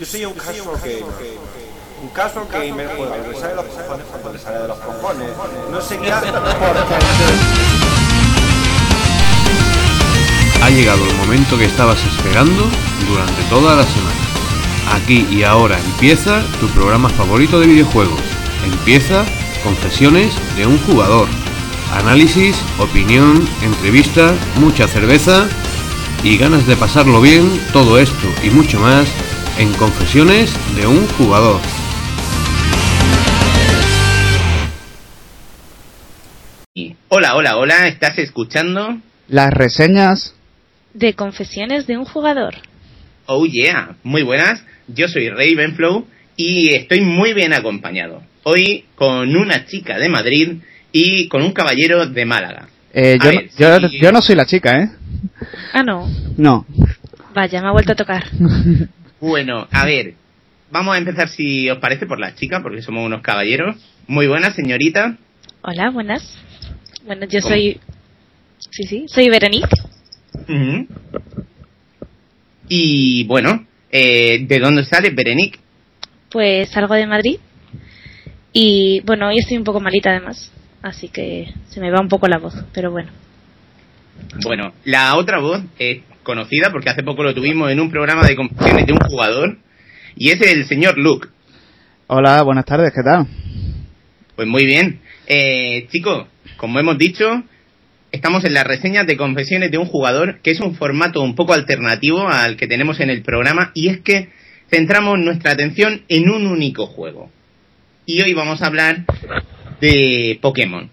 [0.00, 1.04] Yo soy un casual gamer.
[2.02, 5.28] Un casual gamer juega que sale de los cojones cuando le sale de los cojones.
[5.70, 6.54] No sé qué hace porque...
[10.62, 12.64] Ha llegado el momento que estabas esperando
[13.06, 14.94] durante toda la semana.
[14.94, 18.20] Aquí y ahora empieza tu programa favorito de videojuegos.
[18.64, 19.26] Empieza
[19.62, 21.28] Confesiones de un jugador.
[21.92, 25.46] Análisis, opinión, entrevista, mucha cerveza
[26.22, 29.06] y ganas de pasarlo bien, todo esto y mucho más
[29.60, 31.60] en Confesiones de un jugador.
[37.08, 38.96] Hola, hola, hola, ¿estás escuchando?
[39.28, 40.34] Las reseñas
[40.94, 42.54] de Confesiones de un jugador.
[43.26, 44.64] Oh yeah, muy buenas.
[44.88, 48.22] Yo soy Ravenflow y estoy muy bien acompañado.
[48.44, 50.52] Hoy con una chica de Madrid
[50.90, 52.68] y con un caballero de Málaga.
[52.94, 53.30] Eh, yo,
[53.68, 54.90] no, yo, yo, no soy la chica, ¿eh?
[55.74, 56.08] Ah, no.
[56.38, 56.64] No.
[57.34, 58.24] Vaya, me ha vuelto a tocar.
[59.20, 60.14] bueno, a ver,
[60.70, 63.76] vamos a empezar si os parece por la chica, porque somos unos caballeros.
[64.06, 65.16] Muy buenas, señorita.
[65.62, 66.36] Hola, buenas.
[67.04, 67.80] Bueno, yo soy...
[68.70, 69.76] Sí, sí, soy Veronique.
[70.48, 70.86] Uh -huh.
[72.68, 75.58] Y bueno, eh, ¿de dónde sale Berenique?
[76.30, 77.38] Pues salgo de Madrid.
[78.52, 80.50] Y bueno, hoy estoy un poco malita además.
[80.82, 83.10] Así que se me va un poco la voz, pero bueno.
[84.42, 88.36] Bueno, la otra voz es conocida porque hace poco lo tuvimos en un programa de
[88.36, 89.58] confesiones de un jugador.
[90.14, 91.26] Y es el señor Luke.
[92.06, 93.26] Hola, buenas tardes, ¿qué tal?
[94.36, 95.00] Pues muy bien.
[95.26, 97.42] Eh, chicos, como hemos dicho,
[98.12, 101.52] estamos en las reseñas de confesiones de un jugador, que es un formato un poco
[101.52, 104.28] alternativo al que tenemos en el programa, y es que
[104.70, 107.28] centramos nuestra atención en un único juego.
[108.06, 109.04] Y hoy vamos a hablar
[109.80, 110.90] de Pokémon.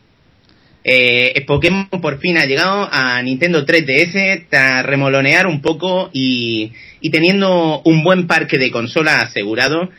[0.90, 6.72] Eh, Pokémon por fin ha llegado a Nintendo 3DS tras remolonear un poco y,
[7.02, 9.90] y teniendo un buen parque de consolas asegurado.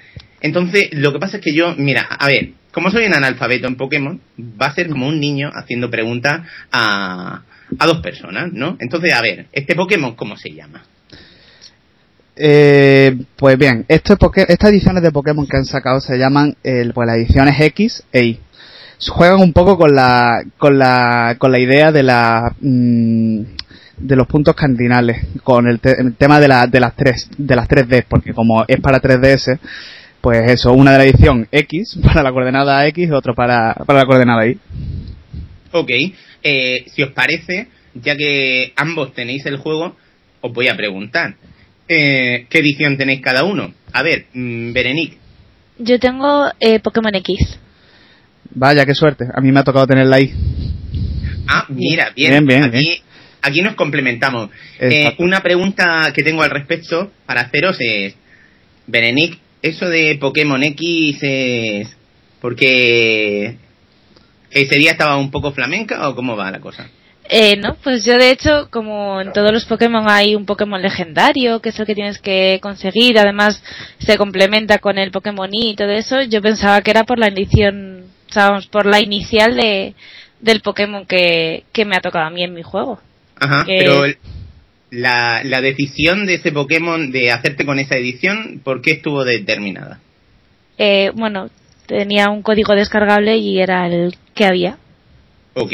[0.40, 3.76] Entonces, lo que pasa es que yo, mira, a ver, como soy un analfabeto en
[3.76, 7.42] Pokémon, va a ser como un niño haciendo preguntas a,
[7.78, 8.78] a dos personas, ¿no?
[8.80, 10.84] Entonces, a ver, ¿este Pokémon cómo se llama?
[12.40, 17.06] Eh, pues bien, esto estas ediciones de Pokémon que han sacado se llaman el, pues
[17.06, 18.40] las ediciones X e Y.
[19.08, 23.42] Juegan un poco con la, con la, con la idea de la, mmm,
[23.96, 27.68] de los puntos cardinales, con el, te, el tema de, de las tres, de las
[27.68, 29.58] 3D, porque como es para 3DS,
[30.20, 34.00] pues eso, una de la edición X para la coordenada X y otro para, para
[34.00, 34.58] la coordenada Y.
[35.72, 35.90] Ok,
[36.42, 39.96] eh, si os parece, ya que ambos tenéis el juego,
[40.40, 41.34] os voy a preguntar.
[41.88, 43.72] Eh, ¿Qué edición tenéis cada uno?
[43.92, 45.16] A ver, mmm, Berenique.
[45.78, 47.58] Yo tengo eh, Pokémon X.
[48.50, 49.26] Vaya, qué suerte.
[49.32, 50.32] A mí me ha tocado tenerla ahí.
[51.46, 52.30] Ah, mira, bien.
[52.30, 52.64] Bien, bien.
[52.64, 52.98] Aquí, bien.
[53.40, 54.50] aquí nos complementamos.
[54.78, 58.14] Eh, una pregunta que tengo al respecto para haceros es,
[58.86, 61.96] Berenique, eso de Pokémon X es
[62.40, 63.56] porque
[64.50, 66.88] ese día estaba un poco flamenca o cómo va la cosa?
[67.30, 71.60] Eh, no, pues yo de hecho, como en todos los Pokémon hay un Pokémon legendario,
[71.60, 73.62] que es el que tienes que conseguir, además
[73.98, 77.26] se complementa con el Pokémon Y y todo eso, yo pensaba que era por la
[77.26, 79.94] edición, sabemos, por la inicial de,
[80.40, 82.98] del Pokémon que, que me ha tocado a mí en mi juego.
[83.38, 83.76] Ajá, que...
[83.78, 84.04] pero
[84.90, 90.00] la, la decisión de ese Pokémon de hacerte con esa edición, ¿por qué estuvo determinada?
[90.78, 91.50] Eh, bueno,
[91.86, 94.78] tenía un código descargable y era el que había.
[95.52, 95.72] Ok.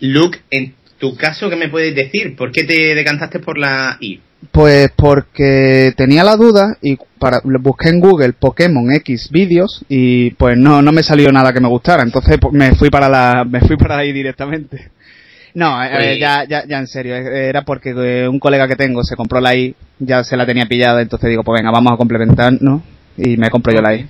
[0.00, 2.34] Luke, en tu caso, ¿qué me puedes decir?
[2.34, 4.20] ¿Por qué te decantaste por la I?
[4.50, 10.56] Pues porque tenía la duda y para, busqué en Google Pokémon X vídeos y pues
[10.56, 13.60] no, no me salió nada que me gustara, entonces pues, me fui para la, me
[13.60, 14.90] fui para ahí directamente.
[15.52, 19.14] No, eh, ya, ya, ya en serio, era porque eh, un colega que tengo se
[19.14, 22.54] compró la I, ya se la tenía pillada, entonces digo, pues venga, vamos a complementar,
[22.62, 22.82] ¿no?
[23.18, 24.06] Y me compro yo la I.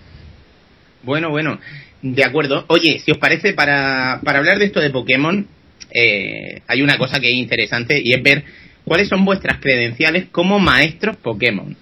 [1.02, 1.58] Bueno, bueno,
[2.02, 2.64] de acuerdo.
[2.68, 5.48] Oye, si os parece, para, para hablar de esto de Pokémon,
[5.94, 8.44] eh, hay una cosa que es interesante y es ver
[8.84, 11.76] cuáles son vuestras credenciales como maestros Pokémon.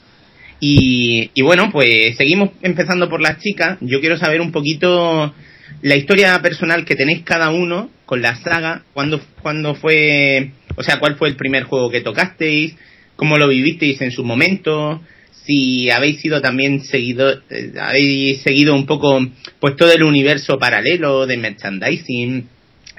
[0.61, 3.79] Y, y bueno, pues seguimos empezando por las chicas.
[3.81, 5.35] Yo quiero saber un poquito
[5.81, 10.99] la historia personal que tenéis cada uno con la saga, cuándo, cuándo fue, o sea,
[10.99, 12.77] cuál fue el primer juego que tocasteis,
[13.17, 15.01] cómo lo vivisteis en su momento,
[15.45, 19.19] si habéis sido también seguido, eh, habéis seguido un poco,
[19.59, 22.49] pues todo el universo paralelo de merchandising,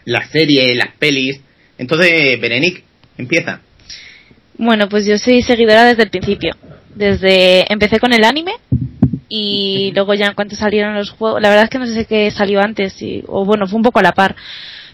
[0.05, 1.41] las series, las pelis.
[1.77, 2.83] Entonces, Berenique,
[3.17, 3.61] empieza.
[4.57, 6.55] Bueno, pues yo soy seguidora desde el principio.
[6.95, 8.53] Desde empecé con el anime
[9.27, 12.29] y luego ya en cuanto salieron los juegos, la verdad es que no sé qué
[12.29, 14.35] salió antes y, o bueno, fue un poco a la par.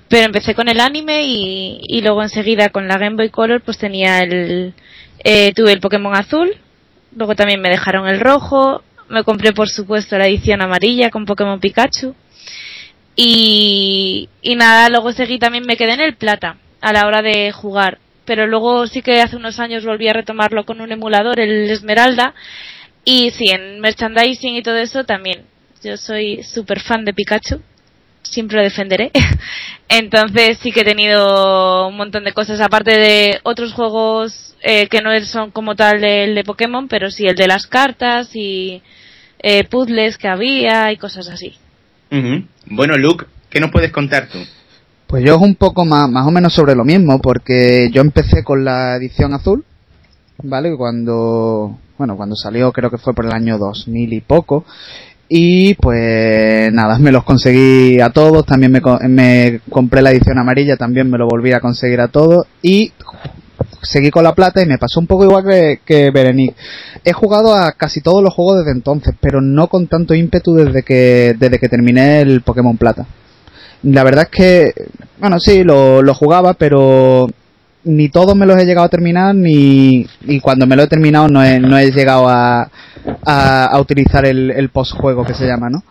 [0.08, 3.78] Pero empecé con el anime y, y luego enseguida con la Game Boy Color pues
[3.78, 4.74] tenía el
[5.24, 6.56] eh, tuve el Pokémon azul
[7.16, 11.60] luego también me dejaron el rojo, me compré por supuesto la edición amarilla con Pokémon
[11.60, 12.16] Pikachu
[13.21, 17.98] y, nada, luego seguí también me quedé en el plata a la hora de jugar,
[18.24, 22.33] pero luego sí que hace unos años volví a retomarlo con un emulador, el Esmeralda,
[23.04, 25.44] y sí, en merchandising y todo eso también.
[25.83, 27.62] Yo soy súper fan de Pikachu,
[28.21, 29.12] siempre lo defenderé.
[29.89, 35.01] Entonces sí que he tenido un montón de cosas, aparte de otros juegos eh, que
[35.01, 38.81] no son como tal el de Pokémon, pero sí el de las cartas y
[39.39, 41.57] eh, puzzles que había y cosas así.
[42.66, 44.40] Bueno, Luke, ¿qué nos puedes contar tú?
[45.08, 48.44] Pues yo es un poco más, más o menos sobre lo mismo, porque yo empecé
[48.44, 49.66] con la edición azul,
[50.44, 50.76] ¿vale?
[50.76, 54.66] Cuando, bueno, cuando salió creo que fue por el año 2000 y poco.
[55.28, 60.76] Y pues nada, me los conseguí a todos, también me, me compré la edición amarilla,
[60.76, 62.92] también me lo volví a conseguir a todos y
[63.81, 66.56] seguí con la plata y me pasó un poco igual que, que Berenice.
[67.04, 70.84] He jugado a casi todos los juegos desde entonces, pero no con tanto ímpetu desde
[70.84, 73.06] que, desde que terminé el Pokémon Plata.
[73.84, 74.74] La verdad es que,
[75.20, 77.30] bueno, sí, lo, lo jugaba, pero
[77.86, 80.06] ni todos me los he llegado a terminar, ni
[80.42, 82.70] cuando me lo he terminado no he, no he llegado a,
[83.25, 85.84] a, a utilizar el, el post-juego que se llama, ¿no?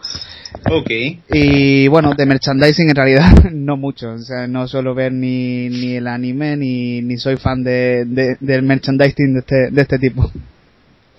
[0.70, 0.90] Ok.
[1.32, 4.12] Y bueno, de merchandising en realidad no mucho.
[4.12, 8.36] O sea, no suelo ver ni, ni el anime ni, ni soy fan de, de-
[8.40, 10.30] del merchandising de este, de este tipo.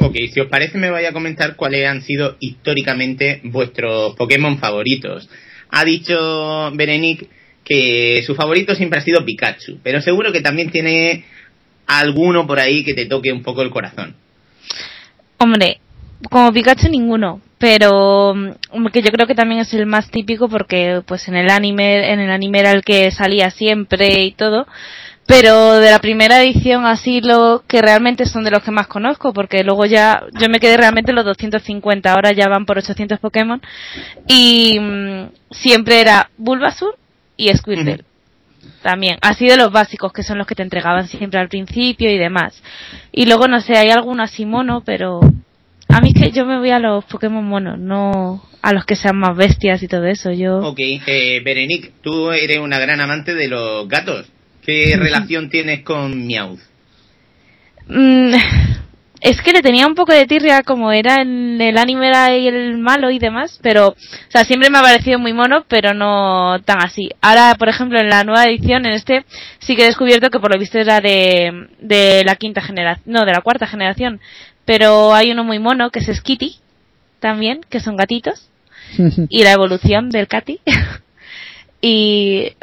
[0.01, 5.29] Ok, si os parece me voy a comentar cuáles han sido históricamente vuestros Pokémon favoritos.
[5.71, 7.27] Ha dicho Berenic
[7.63, 11.25] que su favorito siempre ha sido Pikachu, pero seguro que también tiene
[11.85, 14.15] alguno por ahí que te toque un poco el corazón.
[15.37, 15.79] Hombre,
[16.29, 21.03] como Pikachu ninguno, pero mm, que yo creo que también es el más típico porque
[21.05, 24.65] pues en el anime, en el anime era el que salía siempre y todo.
[25.27, 29.31] Pero de la primera edición así lo que realmente son de los que más conozco
[29.31, 33.19] porque luego ya yo me quedé realmente en los 250, ahora ya van por 800
[33.19, 33.61] Pokémon
[34.27, 36.97] y mm, siempre era Bulbasur
[37.37, 38.03] y Squirtle.
[38.81, 42.17] También, así de los básicos que son los que te entregaban siempre al principio y
[42.17, 42.63] demás.
[43.11, 45.19] Y luego no sé, hay alguno así mono, pero
[45.89, 48.95] a mí es que yo me voy a los Pokémon monos, no a los que
[48.95, 50.31] sean más bestias y todo eso.
[50.31, 54.27] Yo Ok, eh, Berenic, tú eres una gran amante de los gatos.
[54.65, 56.59] ¿Qué relación tienes con Meowth?
[57.87, 58.35] Mm,
[59.21, 62.77] es que le tenía un poco de tirria como era en el anime era el
[62.77, 63.95] malo y demás, pero o
[64.29, 67.09] sea, siempre me ha parecido muy mono, pero no tan así.
[67.19, 69.25] Ahora, por ejemplo, en la nueva edición, en este,
[69.59, 73.25] sí que he descubierto que por lo visto era de, de la quinta generación, no,
[73.25, 74.21] de la cuarta generación,
[74.69, 76.57] pero hay uno muy mono que es Skitty,
[77.19, 78.51] también, que son gatitos,
[79.29, 80.59] y la evolución del Katy.
[81.81, 82.53] y,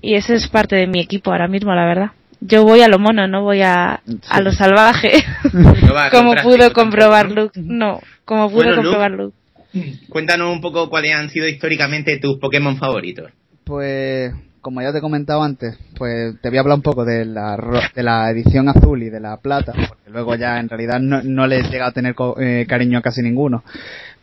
[0.00, 2.12] y ese es parte de mi equipo ahora mismo, la verdad.
[2.40, 4.00] Yo voy a lo mono, no voy a,
[4.30, 5.22] a lo salvaje.
[5.52, 5.74] No
[6.10, 7.60] como pudo comprobar tampoco, Luke.
[7.62, 9.36] No, como pudo Bueno, comprobar Luke.
[9.74, 9.82] ¿no?
[10.08, 13.30] Cuéntanos un poco cuáles han sido históricamente tus Pokémon favoritos.
[13.64, 17.24] Pues, como ya te he comentado antes, pues te voy a hablar un poco de
[17.24, 17.58] la,
[17.94, 21.46] de la edición azul y de la plata, porque luego ya en realidad no, no
[21.48, 23.64] les llega a tener eh, cariño a casi ninguno.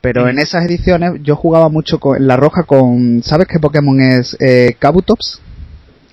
[0.02, 4.38] Pero en esas ediciones yo jugaba mucho con la roja con, ¿sabes qué Pokémon es
[4.40, 5.42] eh, Kabutops?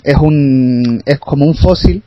[0.03, 2.03] Es un, es como un fósil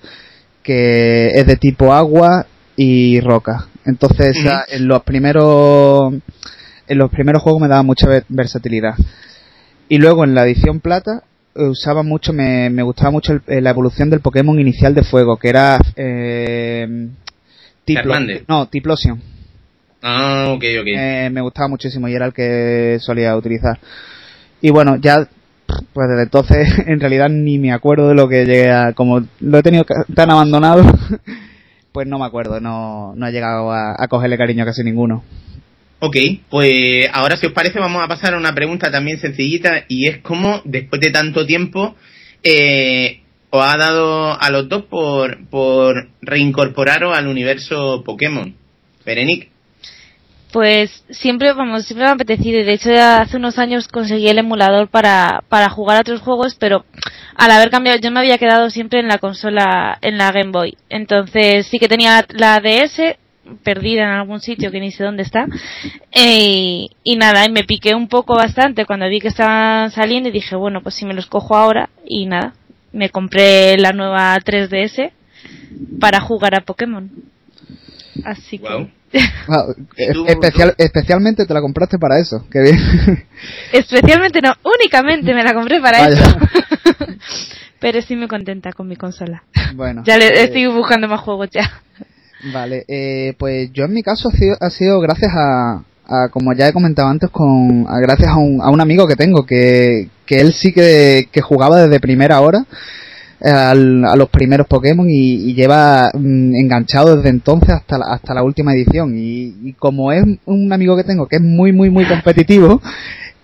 [0.61, 2.45] que es de tipo agua
[2.75, 3.67] y roca.
[3.85, 4.37] Entonces
[4.67, 6.13] en los primeros,
[6.87, 8.95] en los primeros juegos me daba mucha ver- versatilidad.
[9.87, 11.23] Y luego en la edición plata
[11.55, 15.37] usaba mucho, me, me gustaba mucho el- eh, la evolución del Pokémon inicial de fuego,
[15.37, 17.07] que era eh,
[17.85, 18.03] Tiplo-
[18.47, 19.21] no, Tiplosion.
[20.01, 20.87] Ah, ok, ok.
[20.87, 23.79] Eh, me gustaba muchísimo y era el que solía utilizar.
[24.61, 25.27] Y bueno, ya
[25.93, 29.57] pues desde entonces en realidad ni me acuerdo de lo que llegué a, como lo
[29.57, 30.83] he tenido tan abandonado,
[31.91, 35.23] pues no me acuerdo, no, no he llegado a, a cogerle cariño a casi ninguno.
[36.01, 36.15] Ok,
[36.49, 40.19] pues ahora si os parece vamos a pasar a una pregunta también sencillita y es
[40.19, 41.95] cómo después de tanto tiempo
[42.41, 48.55] eh, os ha dado a los dos por, por reincorporaros al universo Pokémon.
[49.05, 49.49] Berenic.
[50.53, 54.29] Pues siempre, vamos, siempre me ha apetecido y de hecho ya hace unos años conseguí
[54.29, 56.85] el emulador para, para jugar a otros juegos, pero
[57.35, 60.75] al haber cambiado, yo me había quedado siempre en la consola, en la Game Boy.
[60.89, 63.17] Entonces sí que tenía la DS
[63.63, 65.45] perdida en algún sitio que ni sé dónde está.
[66.11, 70.31] Eh, y nada, y me piqué un poco bastante cuando vi que estaban saliendo y
[70.31, 72.53] dije, bueno, pues si me los cojo ahora y nada,
[72.91, 75.11] me compré la nueva 3DS
[75.99, 77.09] para jugar a Pokémon.
[78.25, 78.91] Así que...
[79.47, 79.63] Ah,
[79.97, 82.77] ¿Y tú, especial- especialmente te la compraste para eso, qué bien.
[83.73, 86.13] Especialmente no, únicamente me la compré para Vaya.
[86.13, 86.37] eso.
[87.79, 89.41] Pero estoy muy contenta con mi consola.
[89.73, 90.03] bueno.
[90.05, 91.81] Ya le, eh, estoy buscando más juegos ya.
[92.53, 96.53] Vale, eh, pues yo en mi caso ha sido, ha sido gracias a, a, como
[96.53, 100.07] ya he comentado antes, con a, gracias a un, a un amigo que tengo, que,
[100.25, 102.65] que él sí que, que jugaba desde primera hora
[103.41, 108.05] eh, al- a los primeros Pokémon y, y lleva mm, enganchado desde entonces hasta la,
[108.05, 109.13] hasta la última edición.
[109.17, 112.81] Y, y como es un amigo que tengo que es muy, muy, muy competitivo,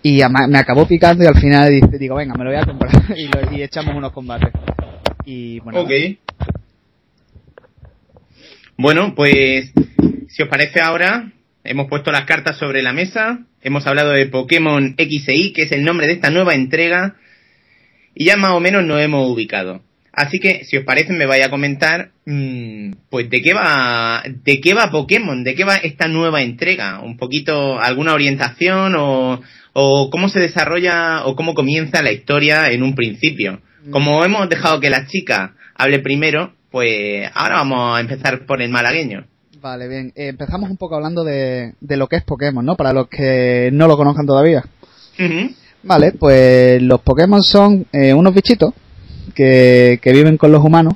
[0.03, 2.91] y me acabó picando y al final dice, digo, venga, me lo voy a comprar
[3.17, 4.49] y, lo- y echamos unos combates.
[5.25, 5.89] Y bueno, Ok.
[8.77, 9.71] Bueno, pues
[10.29, 11.31] si os parece ahora,
[11.63, 15.63] hemos puesto las cartas sobre la mesa, hemos hablado de Pokémon X e Y, que
[15.63, 17.15] es el nombre de esta nueva entrega,
[18.13, 19.81] y ya más o menos nos hemos ubicado.
[20.11, 24.59] Así que, si os parece, me vaya a comentar, mm, pues, de qué va, de
[24.59, 29.41] qué va Pokémon, de qué va esta nueva entrega, un poquito, alguna orientación o,
[29.73, 33.61] o cómo se desarrolla o cómo comienza la historia en un principio.
[33.91, 38.69] Como hemos dejado que la chica hable primero, pues ahora vamos a empezar por el
[38.69, 39.25] malagueño.
[39.61, 40.11] Vale, bien.
[40.13, 42.75] Eh, empezamos un poco hablando de, de lo que es Pokémon, ¿no?
[42.75, 44.61] Para los que no lo conozcan todavía.
[45.83, 48.73] Vale, pues los Pokémon son eh, unos bichitos
[49.33, 50.95] que, que viven con los humanos.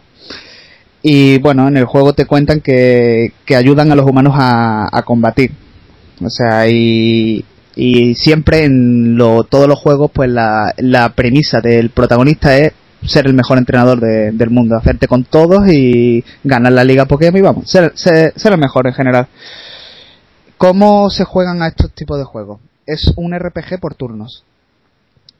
[1.01, 5.01] Y bueno, en el juego te cuentan que, que ayudan a los humanos a, a
[5.03, 5.51] combatir.
[6.21, 7.45] O sea, y,
[7.77, 12.73] y siempre en lo, todos los juegos, pues la, la premisa del protagonista es
[13.05, 17.39] ser el mejor entrenador de- del mundo, hacerte con todos y ganar la liga Pokémon
[17.39, 19.27] y vamos, ser, el mejor en general.
[20.57, 22.59] ¿Cómo se juegan a estos tipos de juegos?
[22.85, 24.43] Es un RPG por turnos.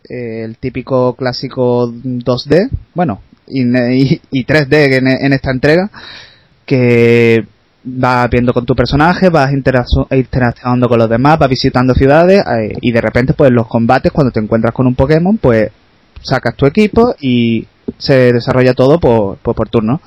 [0.08, 5.90] Eh, el típico clásico 2D, bueno, y, y- y 3D en, en esta entrega,
[6.66, 7.46] que
[7.84, 12.74] vas viendo con tu personaje, vas interac- interaccionando con los demás, vas visitando ciudades eh,
[12.82, 15.70] y de repente pues los combates cuando te encuentras con un Pokémon pues
[16.22, 20.02] sacas tu equipo y se desarrolla todo por, por, turno.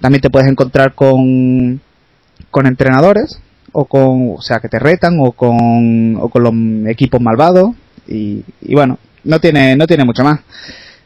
[0.00, 1.80] También te puedes encontrar con,
[2.50, 3.40] con entrenadores
[3.72, 7.70] o con, o sea, que te retan o con, o con los equipos malvados
[8.06, 10.40] y, y bueno, no tiene, no tiene mucho más.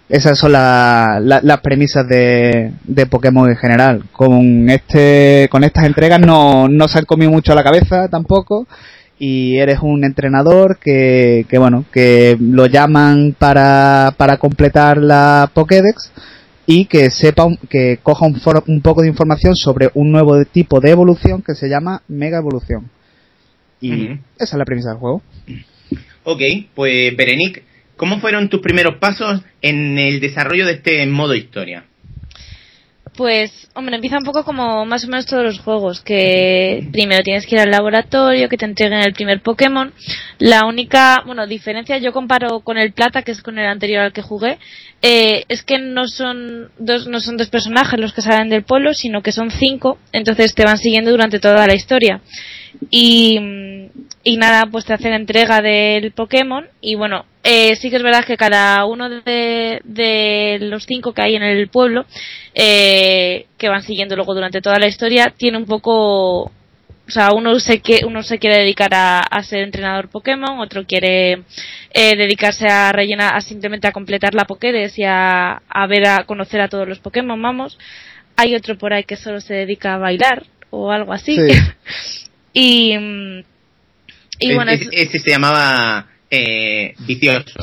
[0.09, 4.05] Esas son la- las premisas de, de Pokémon en general.
[4.13, 8.67] Con este, con estas entregas no, no se han comido mucho a la cabeza tampoco.
[9.25, 16.11] Y eres un entrenador que, que bueno, que lo llaman para, para completar la Pokédex
[16.67, 20.45] y que sepa, un- que coja un, for- un poco de información sobre un nuevo
[20.45, 22.91] tipo de evolución que se llama Mega Evolución.
[23.81, 23.91] Y
[24.41, 25.23] esa es la premisa del juego.
[26.25, 26.41] Ok,
[26.75, 27.63] pues Berenic,
[27.97, 31.85] ¿cómo fueron tus primeros pasos en el desarrollo de este modo historia?
[33.17, 37.47] Pues, hombre, empieza un poco como más o menos todos los juegos, que primero tienes
[37.47, 39.93] que ir al laboratorio, que te entreguen el primer Pokémon.
[40.39, 44.15] La única, bueno, diferencia yo comparo con el Plata, que es con el anterior al
[44.15, 44.59] que jugué,
[45.03, 48.95] eh, es que no son dos, no son dos personajes los que salen del pueblo,
[48.95, 52.23] sino que son cinco, entonces te van siguiendo durante toda la historia.
[52.89, 53.39] Y,
[54.25, 58.25] y nada, pues te hacen entrega del Pokémon y bueno, eh, sí que es verdad
[58.25, 62.07] que cada uno de, de los cinco que hay en el pueblo,
[62.55, 66.51] eh, que van siguiendo luego durante toda la historia, tiene un poco, o
[67.09, 71.43] sea, uno se, que, uno se quiere dedicar a, a ser entrenador Pokémon, otro quiere
[71.93, 76.25] eh, dedicarse a rellenar, a simplemente a completar la Pokédex y a, a ver, a
[76.25, 77.79] conocer a todos los Pokémon, vamos.
[78.37, 81.37] Hay otro por ahí que solo se dedica a bailar o algo así.
[81.37, 81.59] Sí.
[82.53, 83.39] y, mm,
[84.39, 87.61] y bueno, es- es- ese se llamaba eh, Vicioso.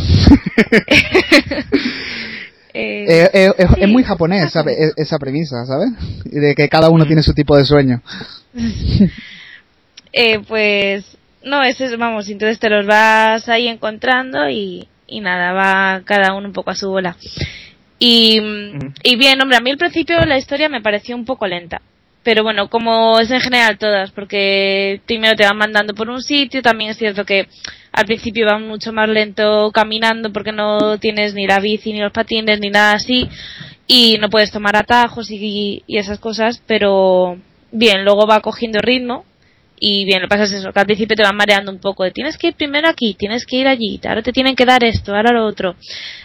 [2.74, 5.90] eh, Eh, eh, es, Sí, es muy japonés esa, e- esa premisa, ¿sabes?
[6.26, 8.02] De que cada uno tiene su tipo de sueño.
[10.14, 15.52] eh, pues no, ese es, vamos, entonces te los vas ahí encontrando y, y nada,
[15.54, 17.16] va cada uno un poco a su bola.
[17.98, 18.40] Y,
[19.04, 21.82] y bien, hombre, a mí al principio la historia me pareció un poco lenta.
[22.24, 26.62] Pero bueno, como es en general todas, porque primero te van mandando por un sitio,
[26.62, 27.48] también es cierto que
[27.92, 32.12] al principio van mucho más lento caminando porque no tienes ni la bici, ni los
[32.12, 33.30] patines, ni nada así,
[33.88, 37.38] y no puedes tomar atajos y, y esas cosas, pero
[37.72, 39.26] bien, luego va cogiendo ritmo
[39.80, 42.04] y bien, lo que pasa es eso, que al principio te van mareando un poco
[42.04, 44.84] de tienes que ir primero aquí, tienes que ir allí, ahora te tienen que dar
[44.84, 45.76] esto, ahora lo otro.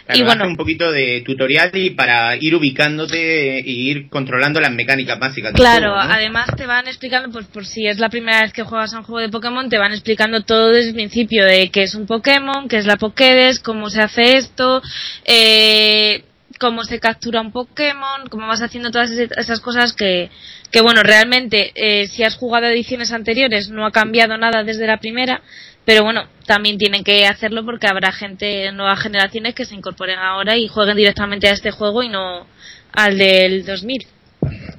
[0.05, 4.71] Claro, y bueno, un poquito de tutorial y para ir ubicándote y ir controlando las
[4.71, 5.53] mecánicas básicas.
[5.53, 6.13] Claro, juego, ¿no?
[6.13, 9.03] además te van explicando, pues por si es la primera vez que juegas a un
[9.03, 12.67] juego de Pokémon, te van explicando todo desde el principio de qué es un Pokémon,
[12.67, 14.81] qué es la Pokédex, cómo se hace esto,
[15.25, 16.23] eh,
[16.65, 20.31] cómo se captura un Pokémon, cómo vas haciendo todas esas cosas que,
[20.71, 24.97] que bueno, realmente eh, si has jugado ediciones anteriores no ha cambiado nada desde la
[24.97, 25.43] primera,
[25.85, 30.57] pero bueno, también tienen que hacerlo porque habrá gente, nuevas generaciones que se incorporen ahora
[30.57, 32.47] y jueguen directamente a este juego y no
[32.93, 34.07] al del 2000.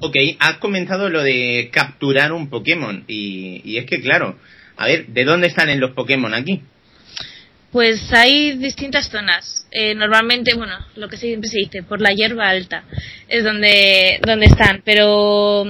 [0.00, 4.36] Ok, has comentado lo de capturar un Pokémon y, y es que claro,
[4.76, 6.62] a ver, ¿de dónde salen los Pokémon aquí?
[7.72, 9.66] Pues hay distintas zonas.
[9.70, 12.84] Eh, normalmente, bueno, lo que siempre se dice, por la hierba alta
[13.28, 15.64] es donde, donde están, pero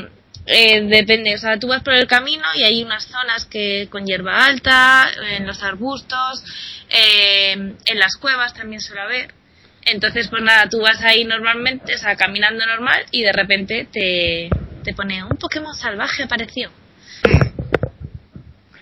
[0.46, 4.06] eh, depende, o sea, tú vas por el camino y hay unas zonas que con
[4.06, 6.44] hierba alta, en los arbustos,
[6.90, 9.34] eh, en las cuevas también suele haber.
[9.82, 14.50] Entonces, pues nada, tú vas ahí normalmente, o sea, caminando normal y de repente te,
[14.84, 16.70] te pone un Pokémon salvaje apareció.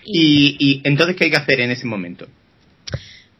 [0.07, 2.27] Y, y entonces, ¿qué hay que hacer en ese momento?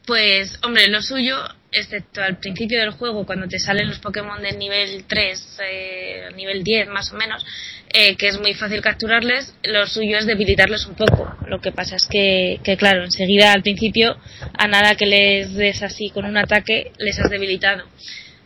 [0.06, 1.36] Pues, hombre, lo suyo,
[1.72, 6.64] excepto al principio del juego, cuando te salen los Pokémon del nivel 3, eh, nivel
[6.64, 7.44] 10 más o menos,
[7.92, 11.36] eh, que es muy fácil capturarles, lo suyo es debilitarles un poco.
[11.48, 14.16] Lo que pasa es que, que, claro, enseguida al principio,
[14.54, 17.86] a nada que les des así con un ataque, les has debilitado.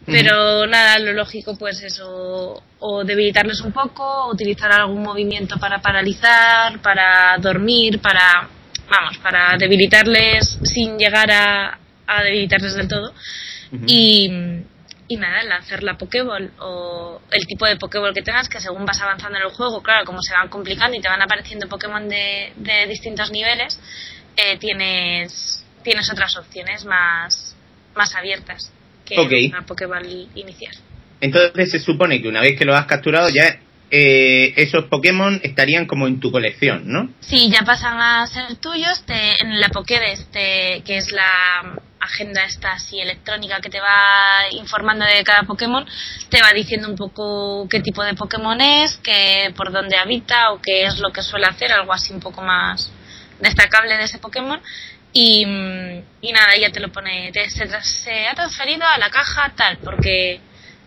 [0.06, 5.82] Pero nada, lo lógico pues eso, o debilitarles un poco, o utilizar algún movimiento para
[5.82, 8.50] paralizar, para dormir, para,
[8.90, 11.78] vamos, para debilitarles sin llegar a,
[12.08, 13.14] a debilitarles del todo.
[13.86, 14.30] y,
[15.08, 19.02] y nada, lanzar la Pokéball o el tipo de Pokéball que tengas, que según vas
[19.02, 22.54] avanzando en el juego, claro, como se van complicando y te van apareciendo Pokémon de,
[22.56, 23.80] de distintos niveles,
[24.38, 27.56] eh, tienes, tienes otras opciones más,
[27.96, 28.72] más abiertas
[29.06, 29.32] que Ok.
[29.50, 30.76] una Pokéball inicial.
[31.22, 33.60] Entonces se supone que una vez que lo has capturado ya
[33.92, 37.10] eh, esos Pokémon estarían como en tu colección, ¿no?
[37.20, 39.04] Sí, ya pasan a ser tuyos.
[39.06, 44.44] Te, en la Pokédex, te- que es la agenda esta así electrónica que te va
[44.52, 45.86] informando de cada Pokémon,
[46.30, 50.62] te va diciendo un poco qué tipo de Pokémon es, qué, por dónde habita o
[50.62, 52.92] qué es lo que suele hacer, algo así un poco más
[53.40, 54.62] destacable de ese Pokémon.
[55.12, 56.04] Y, mm,
[56.34, 60.40] nada, ya te lo pone, te- se, se ha transferido a la caja tal, porque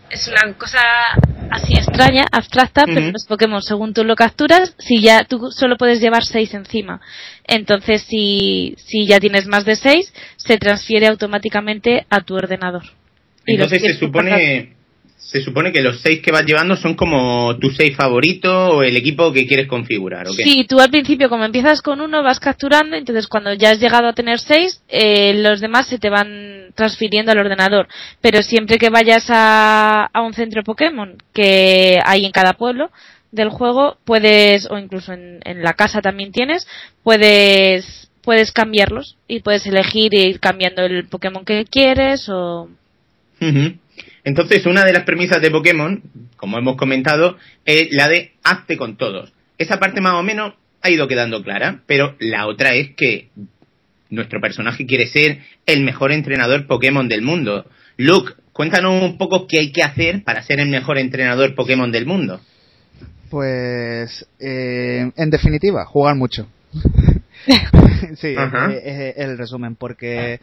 [0.09, 0.79] es una cosa
[1.53, 6.01] así extraña, abstracta, pero los Pokémon, según tú lo capturas, si ya tú solo puedes
[6.01, 6.99] llevar seis encima.
[7.47, 12.83] Entonces, si, si ya tienes más de seis, se transfiere automáticamente a tu ordenador.
[13.45, 14.73] Entonces se supone
[15.17, 18.95] se supone que los seis que vas llevando son como tu seis favorito o el
[18.95, 20.43] equipo que quieres configurar, ¿o qué?
[20.43, 24.07] Sí, tú al principio, como empiezas con uno, vas capturando, entonces cuando ya has llegado
[24.07, 27.87] a tener seis, eh, los demás se te van transfiriendo al ordenador.
[28.21, 32.91] Pero siempre que vayas a, a un centro Pokémon que hay en cada pueblo
[33.31, 36.67] del juego, puedes, o incluso en, en la casa también tienes,
[37.01, 42.69] puedes, puedes cambiarlos y puedes elegir ir cambiando el Pokémon que quieres o...
[43.41, 43.77] Ujú.
[44.23, 46.01] Entonces, una de las premisas de Pokémon,
[46.37, 49.33] como hemos comentado, es la de hazte con todos.
[49.57, 53.29] Esa parte más o menos ha ido quedando clara, pero la otra es que
[54.09, 57.65] nuestro personaje quiere ser el mejor entrenador Pokémon del mundo.
[57.97, 62.05] Luke, cuéntanos un poco qué hay que hacer para ser el mejor entrenador Pokémon del
[62.05, 62.39] mundo.
[63.29, 66.47] Pues, eh, en definitiva, jugar mucho.
[68.17, 70.39] sí, eh, es el resumen, porque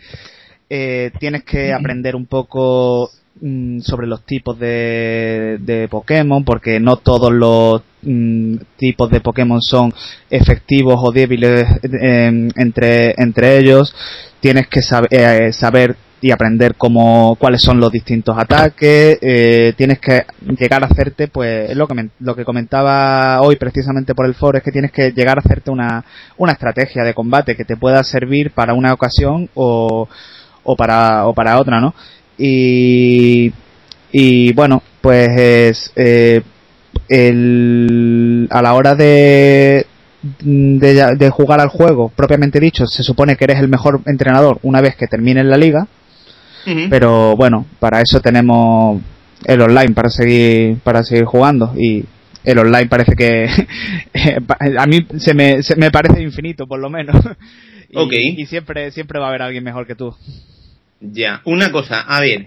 [0.68, 6.96] eh, tienes que aprender un poco mm, sobre los tipos de, de Pokémon, porque no
[6.96, 9.92] todos los mm, tipos de Pokémon son
[10.30, 13.94] efectivos o débiles eh, entre, entre ellos.
[14.40, 20.00] Tienes que sab- eh, saber y aprender cómo, cuáles son los distintos ataques, eh, tienes
[20.00, 20.26] que
[20.58, 24.34] llegar a hacerte, pues, es lo que, men- lo que comentaba hoy precisamente por el
[24.34, 26.04] foro, es que tienes que llegar a hacerte una,
[26.36, 30.08] una estrategia de combate que te pueda servir para una ocasión o,
[30.62, 31.94] o para, o para otra, ¿no?
[32.40, 33.52] Y,
[34.12, 36.42] y bueno, pues es, eh,
[37.08, 39.84] el, a la hora de,
[40.40, 44.80] de, de jugar al juego, propiamente dicho, se supone que eres el mejor entrenador una
[44.80, 45.86] vez que termines la liga,
[46.88, 49.00] pero bueno, para eso tenemos
[49.44, 52.04] el online para seguir para seguir jugando y
[52.44, 53.48] el online parece que
[54.78, 57.16] a mí se me, se me parece infinito por lo menos.
[57.92, 60.14] Y, y siempre siempre va a haber alguien mejor que tú.
[61.00, 62.46] Ya, una cosa, a ver,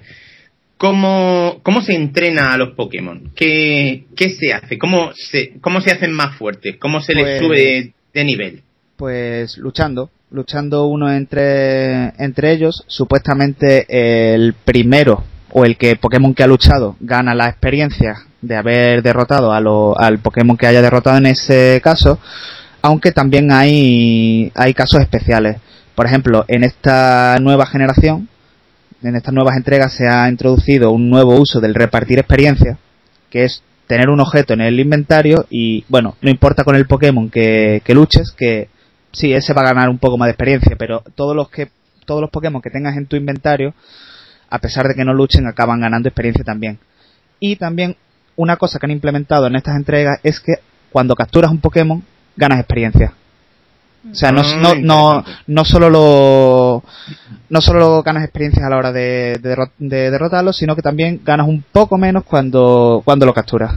[0.77, 3.31] ¿cómo, cómo se entrena a los Pokémon?
[3.35, 4.77] ¿Qué, qué se hace?
[4.77, 6.75] ¿Cómo se, ¿Cómo se hacen más fuertes?
[6.79, 8.61] ¿Cómo se les Pues- sube de, de nivel?
[8.95, 13.85] Pues luchando, luchando uno entre entre ellos, supuestamente
[14.35, 19.51] el primero o el que Pokémon que ha luchado gana la experiencia de haber derrotado
[19.51, 22.19] a lo- al Pokémon que haya derrotado en ese caso,
[22.81, 25.57] aunque también hay, hay casos especiales.
[25.95, 28.29] Por ejemplo, en esta nueva generación,
[29.03, 32.77] en estas nuevas entregas se ha introducido un nuevo uso del repartir experiencia,
[33.29, 37.29] que es tener un objeto en el inventario y, bueno, no importa con el Pokémon
[37.29, 38.69] que, que luches, que
[39.11, 41.69] sí, ese va a ganar un poco más de experiencia, pero todos los que
[42.05, 43.73] todos los Pokémon que tengas en tu inventario,
[44.49, 46.79] a pesar de que no luchen, acaban ganando experiencia también.
[47.39, 47.95] Y también
[48.35, 50.53] una cosa que han implementado en estas entregas es que
[50.91, 52.03] cuando capturas un Pokémon,
[52.35, 53.13] ganas experiencia.
[54.11, 56.83] O sea, no, Ah, no, no, no solo lo,
[57.49, 61.47] no solo ganas experiencia a la hora de, de de derrotarlo, sino que también ganas
[61.47, 63.75] un poco menos cuando, cuando lo capturas.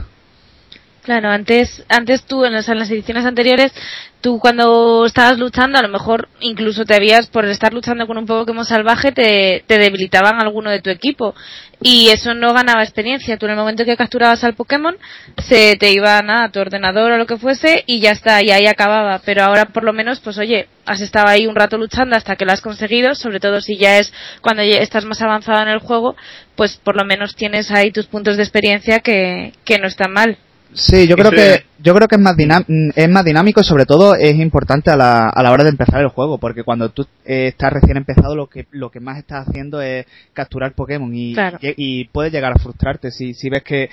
[1.07, 3.71] Claro, antes, antes tú en las, ediciones anteriores,
[4.19, 8.25] tú cuando estabas luchando, a lo mejor incluso te habías, por estar luchando con un
[8.25, 11.33] Pokémon salvaje, te, debilitaban alguno de tu equipo.
[11.81, 13.37] Y eso no ganaba experiencia.
[13.37, 14.97] Tú en el momento que capturabas al Pokémon,
[15.37, 18.51] se te iba nada, a tu ordenador o lo que fuese, y ya está, y
[18.51, 19.21] ahí acababa.
[19.23, 22.43] Pero ahora por lo menos, pues oye, has estado ahí un rato luchando hasta que
[22.43, 26.17] lo has conseguido, sobre todo si ya es cuando estás más avanzado en el juego,
[26.57, 30.37] pues por lo menos tienes ahí tus puntos de experiencia que, que no están mal.
[30.73, 33.63] Sí, yo creo que es- yo creo que es más dinam- es más dinámico y
[33.63, 36.89] sobre todo es importante a la, a la hora de empezar el juego porque cuando
[36.89, 41.13] tú eh, estás recién empezado lo que lo que más estás haciendo es capturar Pokémon
[41.15, 41.57] y Claro.
[41.61, 43.89] y, y puede llegar a frustrarte si si ves que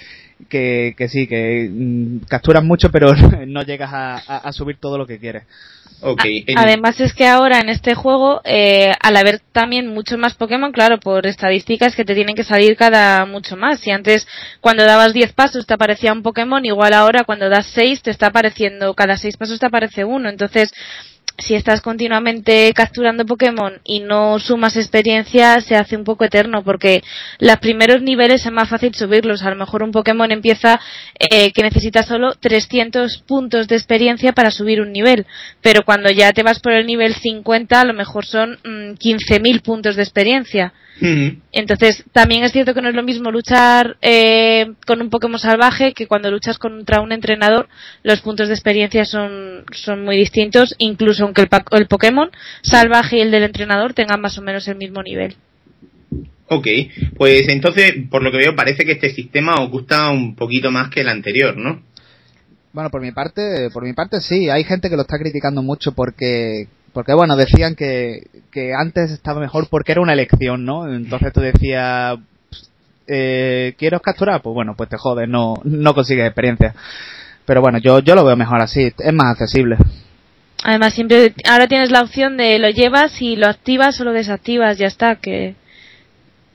[0.48, 3.12] que, que sí que mm, capturas mucho pero
[3.46, 5.44] no llegas a, a- a subir todo lo que quieres.
[6.46, 10.70] En- Además es que ahora en este juego, eh, al haber también mucho más Pokémon,
[10.72, 13.80] claro, por estadísticas que te tienen que salir cada mucho más.
[13.80, 14.26] Si antes
[14.60, 18.26] cuando dabas 10 pasos te aparecía un Pokémon, igual ahora cuando das 6 te está
[18.26, 20.28] apareciendo, cada 6 pasos te aparece uno.
[20.28, 20.72] Entonces,
[21.38, 27.02] si estás continuamente capturando Pokémon y no sumas experiencia, se hace un poco eterno porque
[27.38, 29.42] los primeros niveles es más fácil subirlos.
[29.42, 30.80] A lo mejor un Pokémon empieza
[31.18, 35.26] eh, que necesita solo 300 puntos de experiencia para subir un nivel,
[35.60, 39.62] pero cuando ya te vas por el nivel 50 a lo mejor son mm, 15.000
[39.62, 40.72] puntos de experiencia.
[41.00, 45.92] Entonces, también es cierto que no es lo mismo luchar eh, con un Pokémon salvaje
[45.92, 47.68] que cuando luchas contra un entrenador,
[48.02, 52.30] los puntos de experiencia son, son muy distintos, incluso aunque el Pokémon
[52.62, 55.36] salvaje y el del entrenador tengan más o menos el mismo nivel.
[56.48, 56.68] Ok,
[57.16, 60.90] pues entonces, por lo que veo, parece que este sistema os gusta un poquito más
[60.90, 61.82] que el anterior, ¿no?
[62.72, 65.92] Bueno, por mi parte, por mi parte sí, hay gente que lo está criticando mucho
[65.92, 68.22] porque porque bueno, decían que,
[68.54, 70.88] que antes estaba mejor porque era una elección, ¿no?
[70.88, 72.16] Entonces tú decías
[73.08, 74.40] eh, ¿quieres capturar?
[74.40, 76.74] Pues bueno, pues te jodes, no no consigues experiencia.
[77.44, 79.76] Pero bueno, yo yo lo veo mejor así, es más accesible.
[80.62, 84.78] Además, siempre, ahora tienes la opción de lo llevas y lo activas o lo desactivas,
[84.78, 85.56] ya está, que,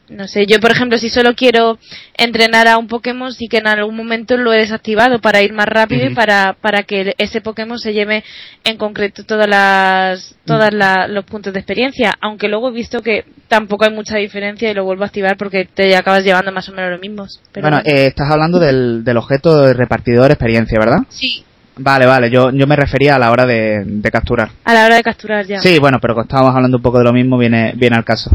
[0.10, 1.78] no sé, yo por ejemplo, si solo quiero
[2.18, 5.68] entrenar a un Pokémon, sí que en algún momento lo he desactivado para ir más
[5.68, 8.24] rápido y para, para que ese Pokémon se lleve
[8.64, 13.26] en concreto todas las, todas la- los puntos de experiencia, aunque luego he visto que
[13.48, 16.74] tampoco hay mucha diferencia y lo vuelvo a activar porque te acabas llevando más o
[16.74, 17.40] menos los mismos.
[17.52, 21.00] Pero bueno, eh, estás hablando del, del objeto de repartidor experiencia, ¿verdad?
[21.10, 21.44] sí,
[21.82, 24.50] Vale, vale, yo, yo me refería a la hora de, de capturar.
[24.66, 25.62] a la hora de capturar ya.
[25.62, 28.30] Sí, bueno, pero como estábamos hablando un poco de lo mismo, viene, viene al caso.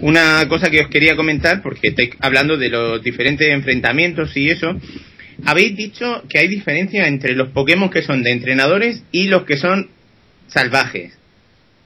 [0.00, 4.74] Una cosa que os quería comentar, porque estáis hablando de los diferentes enfrentamientos y eso,
[5.44, 9.56] habéis dicho que hay diferencia entre los Pokémon que son de entrenadores y los que
[9.56, 9.90] son
[10.48, 11.18] salvajes.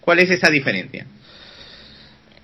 [0.00, 1.06] ¿Cuál es esa diferencia?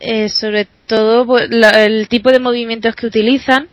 [0.01, 3.69] Eh, sobre todo el tipo de movimientos que utilizan.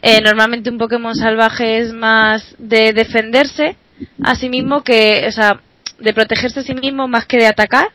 [0.00, 3.76] Eh, normalmente un Pokémon salvaje es más de defenderse
[4.22, 5.60] a sí mismo que, o sea,
[5.98, 7.88] de protegerse a sí mismo más que de atacar.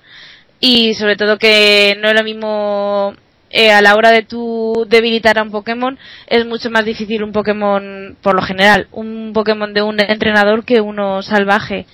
[0.60, 3.14] Y sobre todo que no es lo mismo
[3.52, 7.32] eh, a la hora de tú debilitar a un Pokémon, es mucho más difícil un
[7.32, 11.88] Pokémon, por lo general, un Pokémon de un entrenador que uno salvaje.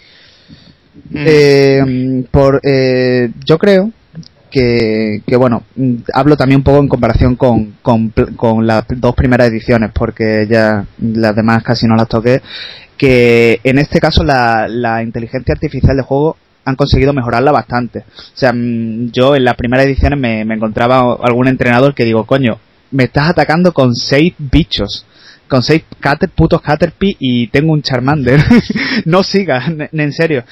[1.09, 1.23] Mm.
[1.25, 3.91] Eh, por, eh, yo creo
[4.51, 9.15] que, que, bueno, mm, hablo también un poco en comparación con, con, con las dos
[9.15, 12.41] primeras ediciones, porque ya las demás casi no las toqué,
[12.97, 17.99] que en este caso la, la inteligencia artificial de juego han conseguido mejorarla bastante.
[17.99, 18.03] O
[18.37, 22.59] sea, mm, yo en las primeras ediciones me, me encontraba algún entrenador que digo, coño,
[22.91, 25.05] me estás atacando con seis bichos.
[25.47, 28.39] Con seis cater, putos Caterpie y tengo un Charmander.
[29.05, 30.43] no sigas, en serio.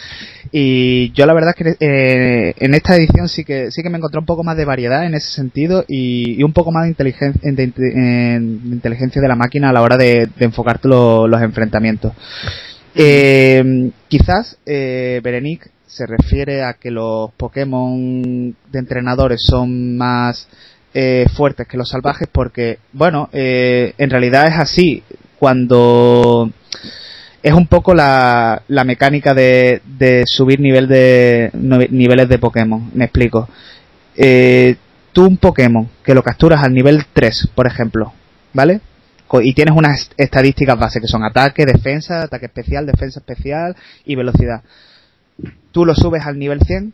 [0.52, 3.98] Y yo la verdad es que eh, en esta edición sí que sí que me
[3.98, 6.90] encontré un poco más de variedad en ese sentido y, y un poco más de
[6.90, 8.36] inteligencia, de, inte- de
[8.72, 12.14] inteligencia de la máquina a la hora de, de enfocarte lo- los enfrentamientos.
[12.96, 20.48] Eh, quizás eh, Berenice se refiere a que los Pokémon de entrenadores son más
[20.94, 25.04] eh, fuertes que los salvajes porque, bueno, eh, en realidad es así.
[25.40, 26.50] Cuando
[27.44, 29.82] es un poco la, la mecánica de,
[30.26, 31.52] subir nivel de
[31.92, 32.90] niveles de Pokémon.
[32.94, 33.50] Me explico.
[34.16, 34.76] Eh,
[35.12, 38.14] tú un Pokémon que lo capturas al nivel 3, por ejemplo,
[38.54, 38.80] ¿vale?
[39.42, 43.76] Y tienes unas est- estadísticas base que son ataque, defensa, ataque especial, defensa especial
[44.06, 44.62] y velocidad.
[45.74, 46.94] Tú lo subes al nivel 100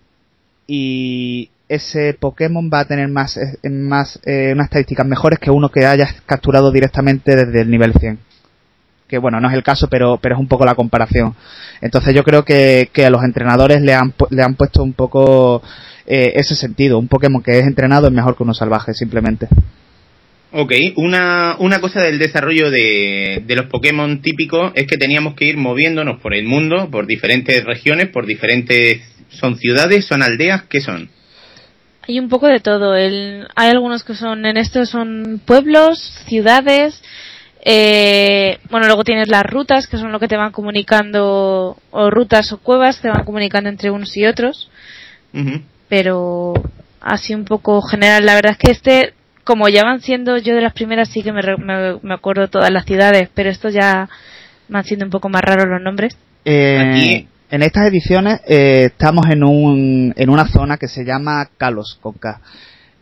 [0.66, 5.70] y ese Pokémon va a tener más, eh, más eh, unas estadísticas mejores que uno
[5.70, 8.18] que hayas capturado directamente desde el nivel 100.
[9.08, 11.36] que bueno, no es el caso, pero, pero es un poco la comparación.
[11.82, 15.62] Entonces yo creo que, que a los entrenadores le han, le han puesto un poco
[16.06, 16.98] eh, ese sentido.
[16.98, 19.48] Un Pokémon que es entrenado es mejor que uno salvaje, simplemente.
[20.52, 25.46] Ok, una, una cosa del desarrollo de, de los Pokémon típicos es que teníamos que
[25.46, 29.02] ir moviéndonos por el mundo, por diferentes regiones, por diferentes...
[29.30, 30.06] ¿Son ciudades?
[30.06, 30.64] ¿Son aldeas?
[30.64, 31.10] ¿Qué son?
[32.08, 32.96] Hay un poco de todo.
[32.96, 37.00] El, hay algunos que son, en estos son pueblos, ciudades,
[37.64, 42.52] eh, bueno, luego tienes las rutas, que son lo que te van comunicando, o rutas
[42.54, 44.70] o cuevas, te van comunicando entre unos y otros.
[45.34, 45.62] Ujú.
[45.90, 46.54] Pero
[47.02, 49.14] así un poco general, la verdad es que este,
[49.50, 52.48] como ya van siendo, yo de las primeras sí que me, re- me, me acuerdo
[52.50, 54.08] todas las ciudades, pero estos ya
[54.68, 56.16] van siendo un poco más raros los nombres.
[56.46, 61.50] Eh, Aquí- En estas ediciones eh, estamos en, un, en una zona que se llama
[61.58, 62.40] Kalos, con K.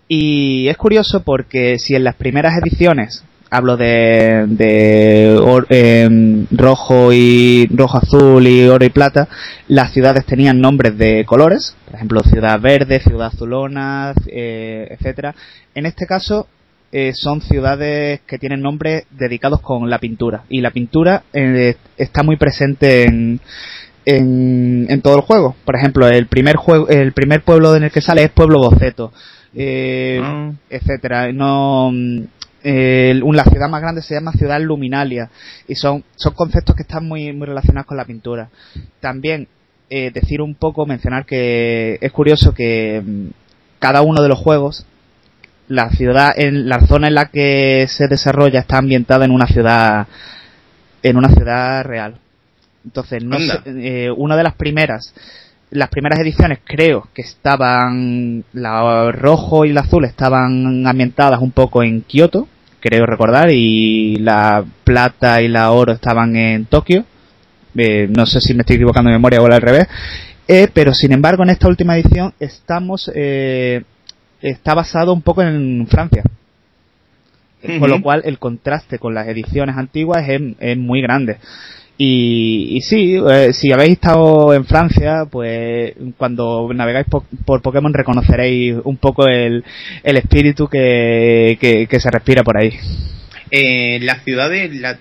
[0.07, 7.11] Y es curioso porque si en las primeras ediciones, hablo de, de or- em, rojo
[7.13, 9.27] y rojo azul y oro y plata,
[9.67, 15.33] las ciudades tenían nombres de colores, por ejemplo ciudad verde, ciudad azulona, eh, etcétera.
[15.75, 16.47] En este caso
[16.91, 22.23] eh, son ciudades que tienen nombres dedicados con la pintura y la pintura eh, está
[22.23, 23.39] muy presente en,
[24.05, 25.55] en, en todo el juego.
[25.65, 29.11] Por ejemplo, el primer juego, el primer pueblo en el que sale es Pueblo Boceto,
[29.55, 30.51] eh, Ah.
[30.69, 31.31] etcétera.
[31.33, 31.91] No,
[33.23, 35.29] un- la ciudad más grande se llama Ciudad Luminalia
[35.67, 38.49] y son, son conceptos que están muy, muy relacionados con la pintura.
[38.99, 39.47] También
[39.89, 43.27] eh, decir un poco, mencionar que es curioso que mm,
[43.79, 44.85] cada uno de los juegos,
[45.69, 50.07] la ciudad, en la zona en la que se desarrolla está ambientada en una ciudad,
[51.03, 52.17] en una ciudad real.
[52.85, 55.13] Entonces, no sé, eh, una de las primeras,
[55.71, 61.83] las primeras ediciones creo que estaban, la rojo y la azul estaban ambientadas un poco
[61.83, 62.47] en Kioto,
[62.79, 67.05] creo recordar, y la plata y la oro estaban en Tokio.
[67.75, 69.87] Eh, no sé si me estoy equivocando de memoria o al revés.
[70.47, 73.83] Eh, pero sin embargo, en esta última edición estamos, eh,
[74.41, 76.23] está basado un poco en Francia.
[77.79, 81.37] Con lo cual el contraste con las ediciones antiguas es, es muy grande.
[81.99, 87.91] Y, y sí, eh, si habéis estado en Francia, pues cuando navegáis po- por Pokémon
[87.93, 89.63] reconoceréis un poco el,
[90.03, 92.71] el espíritu que, que, que se respira por ahí.
[93.49, 94.99] Eh, las ciudades la-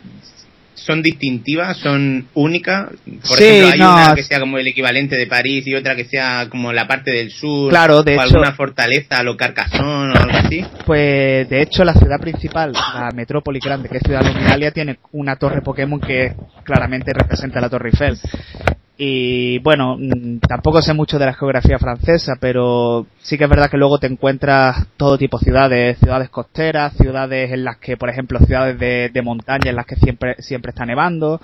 [0.77, 2.91] son distintivas, son únicas.
[3.27, 5.97] Por Sí, ejemplo, hay no, una que sea como el equivalente de París y otra
[5.97, 7.71] que sea como la parte del sur.
[7.71, 10.65] Claro, de o hecho- alguna fortaleza, lo Carcassonne o algo así.
[10.87, 15.37] Pues de hecho la ciudad principal, la metrópoli grande que es Ciudad Luminalia, tiene una
[15.37, 18.19] torre Pokémon que claramente representa la Torre Eiffel.
[18.99, 23.71] Y bueno, mm, tampoco sé mucho de la geografía francesa, pero sí que es verdad
[23.71, 28.09] que luego te encuentras todo tipo de ciudades, ciudades costeras, ciudades en las que, por
[28.09, 31.41] ejemplo, ciudades de, montaña en las que siempre, siempre está nevando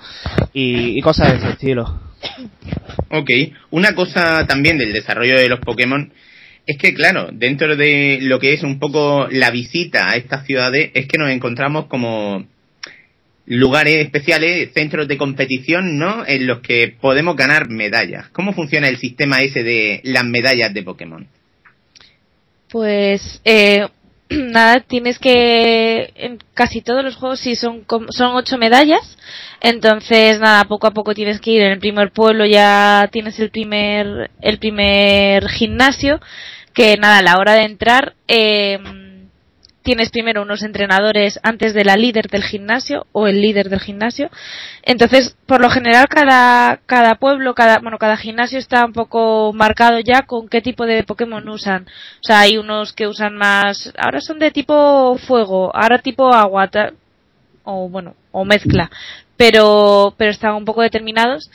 [0.53, 1.99] y, y cosas de ese estilo.
[3.09, 3.29] Ok,
[3.71, 6.11] una cosa también del desarrollo de los Pokémon
[6.65, 10.91] es que, claro, dentro de lo que es un poco la visita a estas ciudades,
[10.93, 12.45] es que nos encontramos como
[13.45, 16.25] lugares especiales, centros de competición, ¿no?
[16.25, 18.29] En los que podemos ganar medallas.
[18.29, 21.27] ¿Cómo funciona el sistema ese de las medallas de Pokémon?
[22.69, 23.87] Pues eh,
[24.29, 29.17] nada, tienes que en casi todos los juegos sí son son ocho medallas,
[29.61, 33.49] entonces nada, poco a poco tienes que ir en el primer pueblo ya tienes el
[33.49, 36.19] primer el primer gimnasio
[36.73, 38.79] que nada a la hora de entrar eh,
[39.83, 44.29] tienes primero unos entrenadores antes de la líder del gimnasio o el líder del gimnasio.
[44.81, 49.99] Entonces, por lo general, cada, cada pueblo, cada, bueno, cada gimnasio está un poco marcado
[49.99, 51.85] ya con qué tipo de Pokémon usan.
[52.21, 56.69] O sea, hay unos que usan más, ahora son de tipo fuego, ahora tipo agua,
[57.65, 58.89] o bueno, o mezcla.
[59.35, 61.51] Pero, pero están un poco determinados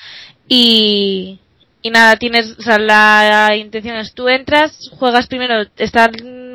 [0.47, 1.41] y,
[1.81, 6.48] y nada, tienes, o sea, la intención es tú entras, juegas primero, está mm,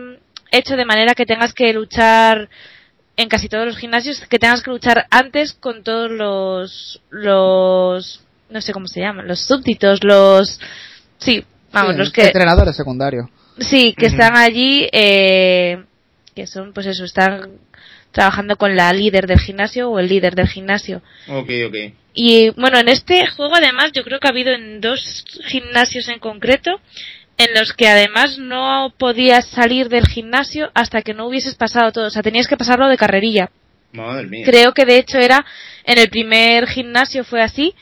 [0.54, 2.50] hecho de manera que tengas que luchar
[3.18, 8.62] en casi todos los gimnasios, que tengas que luchar antes con todos los, los, no
[8.62, 10.60] sé cómo se llaman, los súbditos, los,
[11.18, 13.28] sí, vamos, Sí, los que, Entrenadores secundarios.
[13.60, 15.84] Sí, que están allí, eh,
[16.36, 17.60] que son, pues eso, están
[18.12, 21.02] trabajando con la líder del gimnasio o el líder del gimnasio.
[21.28, 21.76] Ok, ok.
[22.14, 26.20] Y bueno, en este juego además yo creo que ha habido en dos gimnasios en
[26.20, 26.80] concreto
[27.38, 32.08] en los que además no podías salir del gimnasio hasta que no hubieses pasado todo.
[32.08, 33.50] O sea, tenías que pasarlo de carrerilla.
[33.92, 34.46] Madre mía.
[34.46, 35.46] Creo que de hecho era
[35.84, 37.76] en el primer gimnasio fue así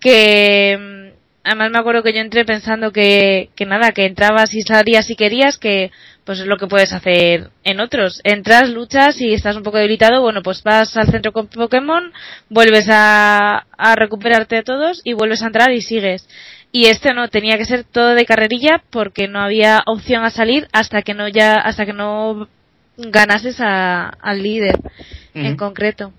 [0.00, 4.62] que mm, además me acuerdo que yo entré pensando que, que nada, que entrabas y
[4.62, 5.90] salías si querías, que
[6.24, 8.20] pues es lo que puedes hacer en otros.
[8.24, 12.12] Entras, luchas y estás un poco debilitado, bueno, pues vas al centro con Pokémon,
[12.48, 16.28] vuelves a, a recuperarte a todos y vuelves a entrar y sigues.
[16.76, 20.68] Y este no, tenía que ser todo de carrerilla porque no había opción a salir
[20.72, 22.48] hasta que no ya, hasta que no
[22.98, 24.78] ganases a, al líder
[25.32, 26.12] en concreto.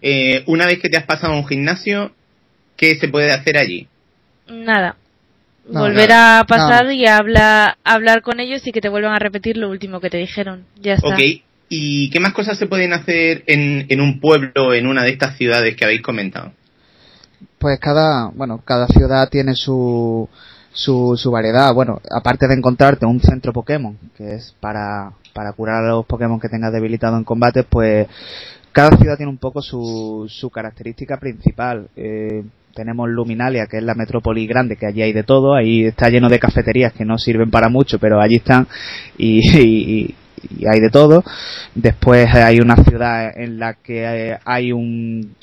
[0.00, 2.12] Eh, una vez que te has pasado a un gimnasio,
[2.76, 3.88] ¿qué se puede hacer allí?
[4.48, 4.94] Nada.
[5.68, 6.38] No, Volver nada.
[6.38, 6.92] a pasar No.
[6.92, 10.18] y habla, hablar con ellos y que te vuelvan a repetir lo último que te
[10.18, 10.66] dijeron.
[10.80, 11.08] Ya está.
[11.08, 11.18] Ok.
[11.68, 15.36] ¿Y qué más cosas se pueden hacer en, en un pueblo, en una de estas
[15.36, 16.52] ciudades que habéis comentado?
[17.60, 20.26] Pues cada, bueno, cada ciudad tiene su,
[20.72, 21.74] su, variedad.
[21.74, 26.40] Bueno, aparte de encontrarte un centro Pokémon, que es para, para curar a los Pokémon
[26.40, 28.06] que tengas debilitado en combate, pues
[28.72, 31.88] cada ciudad tiene un poco su, su característica principal.
[31.96, 32.44] Eh,
[32.74, 36.30] tenemos Luminalia, que es la metrópoli grande, que allí hay de todo, ahí está lleno
[36.30, 38.66] de cafeterías que no sirven para mucho, pero allí están
[39.18, 40.14] y, y-
[40.58, 41.22] y hay de todo.
[41.74, 45.34] Después hay una ciudad en la que eh, hay un,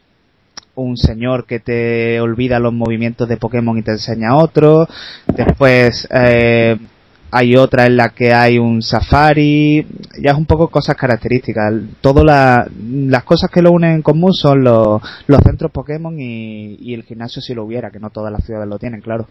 [0.78, 4.88] un señor que te olvida los movimientos de Pokémon y te enseña otro.
[5.36, 6.78] Después eh,
[7.32, 9.86] hay otra en la que hay un safari.
[10.22, 11.74] Ya es un poco cosas características.
[12.02, 16.76] Todo la- las cosas que lo unen en común son los, los centros Pokémon y,
[16.80, 19.28] y el gimnasio si lo hubiera, que no todas las ciudades lo tienen, claro.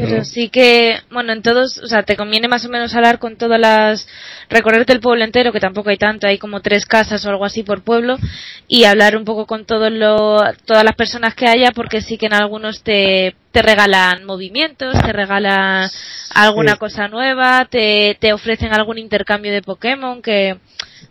[0.00, 3.36] Pero sí que, bueno, en todos, o sea, te conviene más o menos hablar con
[3.36, 4.08] todas las,
[4.48, 7.62] recorrerte el pueblo entero, que tampoco hay tanto, hay como tres casas o algo así
[7.62, 8.16] por pueblo,
[8.68, 12.26] y hablar un poco con todos lo, todas las personas que haya, porque sí que
[12.26, 15.90] en algunos te, te regalan movimientos, te regalan
[16.34, 16.78] alguna Sí.
[16.78, 20.56] cosa nueva, te, te ofrecen algún intercambio de Pokémon que,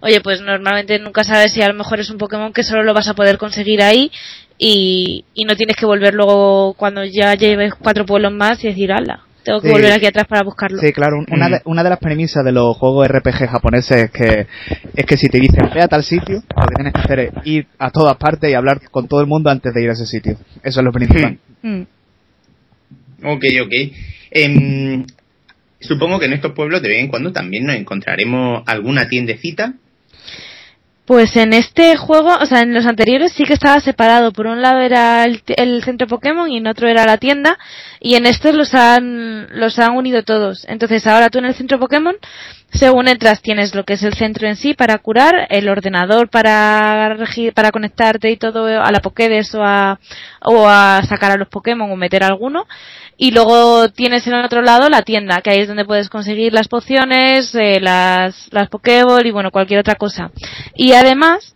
[0.01, 2.93] oye, pues normalmente nunca sabes si a lo mejor es un Pokémon que solo lo
[2.93, 4.11] vas a poder conseguir ahí
[4.57, 8.91] y, y no tienes que volver luego cuando ya lleves cuatro pueblos más y decir,
[8.91, 9.73] ala, tengo que Sí.
[9.73, 10.79] volver aquí atrás para buscarlo.
[10.79, 11.51] Sí, claro, un- una, Mm.
[11.51, 14.47] de, una de las premisas de los juegos RPG japoneses es que,
[14.95, 17.31] es que si te dicen ve a tal sitio, lo que tienes que hacer es
[17.45, 20.05] ir a todas partes y hablar con todo el mundo antes de ir a ese
[20.05, 20.37] sitio.
[20.63, 21.39] Eso es lo principal.
[21.63, 21.81] Mm.
[23.23, 23.73] Ok, ok.
[24.31, 25.05] Em,
[25.79, 29.73] supongo que en estos pueblos de vez en cuando también nos encontraremos alguna tiendecita.
[31.05, 34.31] Pues en este juego, o sea, en los anteriores sí que estaba separado.
[34.31, 37.57] Por un lado era el, el centro Pokémon y en otro era la tienda.
[37.99, 40.65] Y en estos los han, los han unido todos.
[40.69, 42.15] Entonces ahora tú en el centro Pokémon,
[42.71, 47.17] según entras, tienes lo que es el centro en sí para curar, el ordenador para,
[47.53, 49.99] para conectarte y todo a la Pokédex o a,
[50.41, 52.67] o a sacar a los Pokémon o meter alguno.
[53.17, 56.53] Y luego tienes en el otro lado la tienda, que ahí es donde puedes conseguir
[56.53, 60.31] las pociones, eh, las, las Pokéball y bueno, cualquier otra cosa.
[60.75, 61.53] Y además,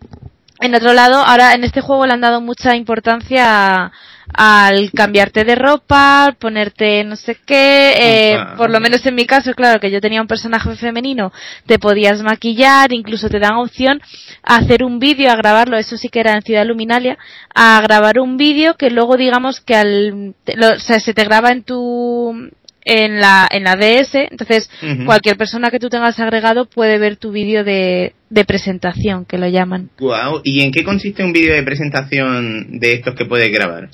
[0.61, 3.43] en otro lado, ahora en este juego le han dado mucha importancia
[3.85, 3.91] a-
[4.33, 9.53] al cambiarte de ropa, ponerte no sé qué, eh, por lo menos en mi caso,
[9.53, 11.31] claro, que yo tenía un personaje femenino,
[11.67, 14.01] te podías maquillar, incluso te dan opción
[14.43, 17.17] a hacer un vídeo, a grabarlo, eso sí que era en Ciudad Luminalia,
[17.53, 21.51] a grabar un vídeo que luego digamos que al, lo- o sea, se te graba
[21.51, 22.49] en tu,
[22.85, 24.69] en la, en la DS, entonces
[25.05, 29.47] cualquier persona que tú tengas agregado puede ver tu vídeo de, de presentación, que lo
[29.49, 29.89] llaman.
[29.99, 30.41] Guau.
[30.43, 33.89] ¿Y en qué consiste un vídeo de presentación de estos que puedes grabar?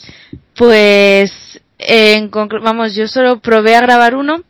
[0.56, 4.44] Pues, en vamos, yo solo probé a grabar uno,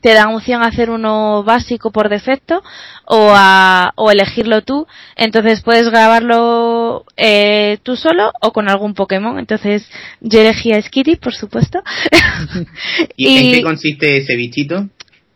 [0.00, 2.62] te dan opción a hacer uno básico por defecto
[3.06, 9.38] o a, o elegirlo tú, entonces puedes grabarlo eh, tú solo o con algún Pokémon,
[9.38, 9.88] entonces
[10.20, 11.82] yo elegí a Skitty, por supuesto.
[13.16, 14.88] ¿Y, en qué consiste ese bichito?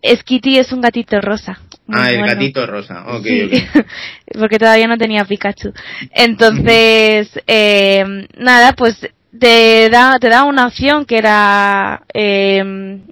[0.04, 1.60] Skitty es un gatito rosa.
[1.90, 2.34] Ah, el bueno.
[2.34, 3.04] gatito rosa.
[3.08, 3.86] Ok, Sí, ok.
[4.38, 5.72] porque todavía no tenía Pikachu.
[6.12, 8.04] Entonces, eh,
[8.36, 12.62] nada, pues te da, te da una opción que era, eh,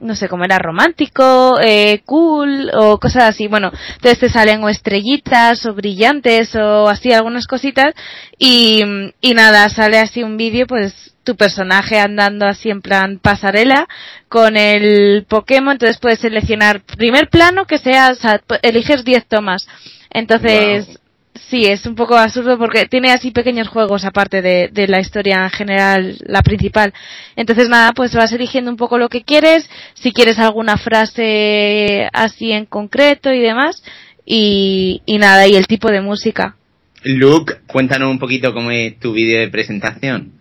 [0.01, 3.49] no sé, cómo era romántico, eh, cool o cosas así.
[3.49, 7.95] Bueno, entonces te salen o estrellitas o brillantes o así algunas cositas
[8.39, 8.83] y,
[9.21, 13.89] y nada, sale así un vídeo pues tu personaje andando así en plan pasarela
[14.29, 19.67] con el Pokémon, entonces puedes seleccionar primer plano que sea, o sea, eliges 10 tomas.
[20.11, 21.01] Entonces.
[21.49, 25.45] Sí, es un poco absurdo porque tiene así pequeños juegos aparte de, de la historia
[25.45, 26.93] en general, la principal.
[27.37, 32.53] Entonces, nada, pues vas eligiendo un poco lo que quieres, si quieres alguna frase así
[32.53, 33.83] en concreto y demás,
[34.25, 36.57] y, y nada, y el tipo de música.
[37.05, 40.33] Luke, cuéntanos un poquito cómo es tu vídeo de presentación.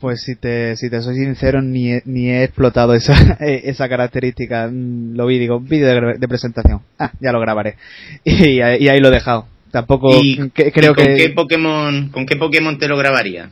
[0.00, 4.68] Pues si te, si te soy sincero, ni he, ni he explotado esa, esa característica.
[4.68, 6.80] Mm, Lo vi, digo, vídeo de, presentación.
[6.98, 7.76] Ah, ya lo grabaré.
[8.24, 9.48] Y ahí lo he dejado.
[9.74, 11.16] Tampoco ¿Y, que- creo y con que...
[11.16, 13.50] qué Pokémon, con qué Pokémon te lo grabaría?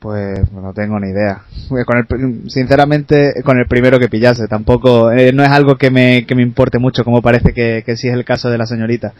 [0.00, 1.42] Pues no tengo ni idea.
[1.68, 4.48] Con el, sinceramente, con el primero que pillase.
[4.48, 7.96] Tampoco, eh, no es algo que me, que me importe mucho, como parece que, que
[7.96, 9.14] sí es el caso de la señorita.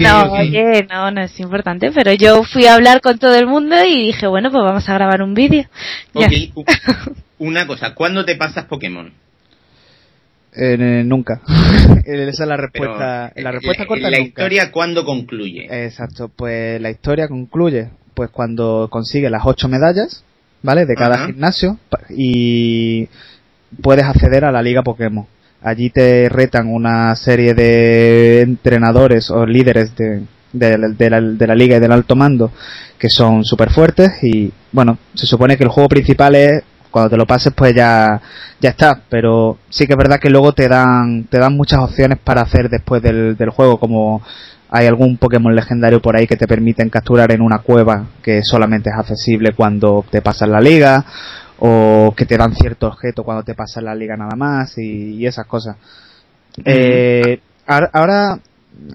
[0.00, 3.76] no, oye, no, no es importante, pero yo fui a hablar con todo el mundo
[3.84, 5.66] y dije, bueno, pues vamos a grabar un vídeo.
[6.14, 6.66] Ok,
[7.38, 9.12] una cosa, ¿cuándo te pasas Pokémon?
[10.56, 11.40] Eh, nunca.
[12.04, 13.32] Esa es la respuesta.
[13.36, 14.10] la respuesta la, corta.
[14.10, 15.66] La historia cuándo concluye.
[15.84, 20.24] Exacto, pues la historia concluye pues cuando consigue las ocho medallas,
[20.62, 20.86] ¿vale?
[20.86, 21.78] De cada gimnasio
[22.08, 23.06] y
[23.82, 25.26] puedes acceder a la liga Pokémon.
[25.62, 31.76] Allí te retan una serie de entrenadores o líderes de, de, la, de la, liga
[31.76, 32.52] y del alto mando
[32.98, 36.62] que son súper fuertes y bueno, se supone que el juego principal es
[36.96, 38.22] cuando te lo pases pues ya,
[38.58, 42.16] ya está, pero sí que es verdad que luego te dan, te dan muchas opciones
[42.18, 44.22] para hacer después del, del juego, como
[44.70, 48.88] hay algún Pokémon legendario por ahí que te permiten capturar en una cueva que solamente
[48.88, 51.04] es accesible cuando te pasas la liga,
[51.58, 55.44] o que te dan cierto objeto cuando te pasas la liga nada más, y, esas
[55.44, 55.76] cosas.
[56.64, 58.40] Eh, ahora,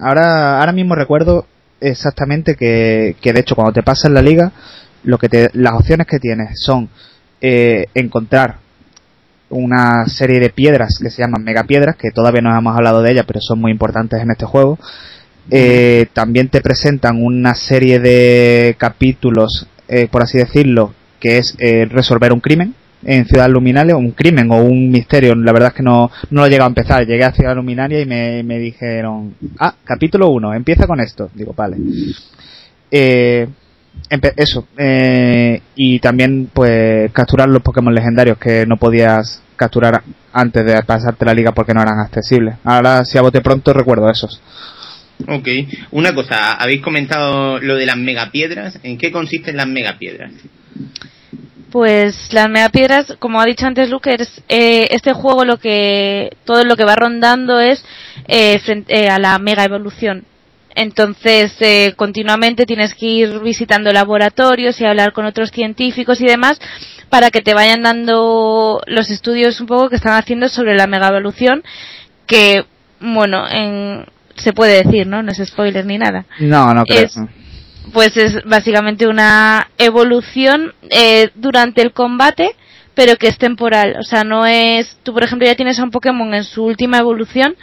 [0.00, 1.46] ahora, ahora mismo recuerdo
[1.80, 4.50] exactamente que, que de hecho cuando te pasas la liga,
[5.04, 6.88] lo que te, las opciones que tienes son
[7.44, 8.58] eh, encontrar
[9.50, 13.24] una serie de piedras que se llaman megapiedras, que todavía no hemos hablado de ellas,
[13.26, 14.78] pero son muy importantes en este juego.
[15.50, 21.56] Eh, también te presentan una serie de capítulos, eh, por así decirlo, que es
[21.90, 22.74] resolver un crimen
[23.04, 25.34] en Ciudad Luminaria, un crimen o un misterio.
[25.34, 27.04] La verdad es que no, no lo he llegado a empezar.
[27.04, 31.28] Llegué a Ciudad Luminaria y me, me dijeron, ah, capítulo 1, empieza con esto.
[31.34, 31.76] Digo, vale.
[34.10, 34.66] Eh, eso.
[34.76, 41.24] Eh, y también, pues, capturar los Pokémon legendarios que no podías capturar antes de pasarte
[41.24, 42.56] la liga porque no eran accesibles.
[42.64, 44.40] Ahora, si a bote pronto, recuerdo esos.
[45.28, 45.48] Ok.
[45.92, 48.78] Una cosa, habéis comentado lo de las megapiedras.
[48.82, 50.32] ¿En qué consisten las megapiedras?
[51.70, 54.14] Pues las megapiedras, como ha dicho antes Luke,
[54.48, 57.82] eh, este juego lo que todo lo que va rondando es
[58.28, 60.24] eh, frente, a la mega evolución.
[60.74, 66.58] Entonces, eh, continuamente tienes que ir visitando laboratorios y hablar con otros científicos y demás
[67.08, 71.08] para que te vayan dando los estudios un poco que están haciendo sobre la mega
[71.08, 71.62] evolución
[72.26, 72.64] que,
[73.00, 74.06] bueno, en,
[74.36, 75.22] se puede decir, ¿no?
[75.22, 76.24] No es spoiler ni nada.
[76.40, 77.08] No, no creo.
[77.92, 82.56] pues es básicamente una evolución eh, durante el combate
[82.94, 83.96] pero que es temporal.
[83.98, 84.98] O sea, no es.
[85.02, 87.56] Tú, por ejemplo, ya tienes a un Pokémon en su última evolución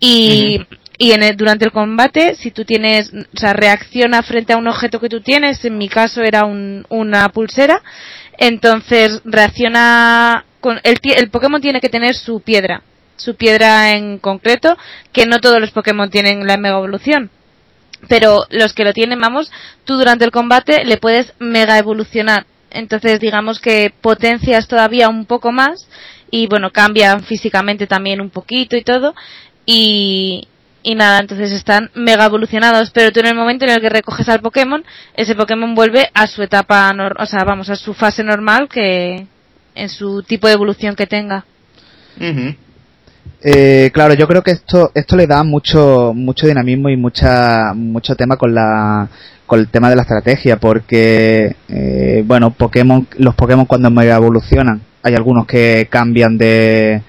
[0.00, 0.60] y
[0.96, 5.00] y en durante el combate, si tú tienes, o sea, reacciona frente a un objeto
[5.00, 7.82] que tú tienes, en mi caso era un, una pulsera,
[8.38, 12.82] entonces reacciona con, el, el Pokémon tiene que tener su piedra,
[13.16, 14.76] su piedra en concreto,
[15.12, 17.30] que no todos los Pokémon tienen la mega evolución.
[18.08, 19.50] Pero los que lo tienen, vamos,
[19.84, 22.46] tú durante el combate le puedes mega evolucionar.
[22.70, 25.88] Entonces digamos que potencias todavía un poco más
[26.30, 29.14] y bueno, cambian físicamente también un poquito y todo.
[29.64, 30.48] Y,
[30.84, 34.28] y nada, entonces están mega evolucionados, pero tú en el momento en el que recoges
[34.28, 38.68] al Pokémon, ese Pokémon vuelve a su etapa, o sea, vamos, a su fase normal
[38.68, 39.26] que
[39.74, 41.46] en su tipo de evolución que tenga.
[43.42, 48.14] Eh, claro, yo creo que esto esto le da mucho mucho dinamismo y mucha mucho
[48.14, 49.08] tema con la
[49.46, 54.82] con el tema de la estrategia, porque eh, bueno, Pokémon los Pokémon cuando mega evolucionan,
[55.02, 57.02] hay algunos que cambian de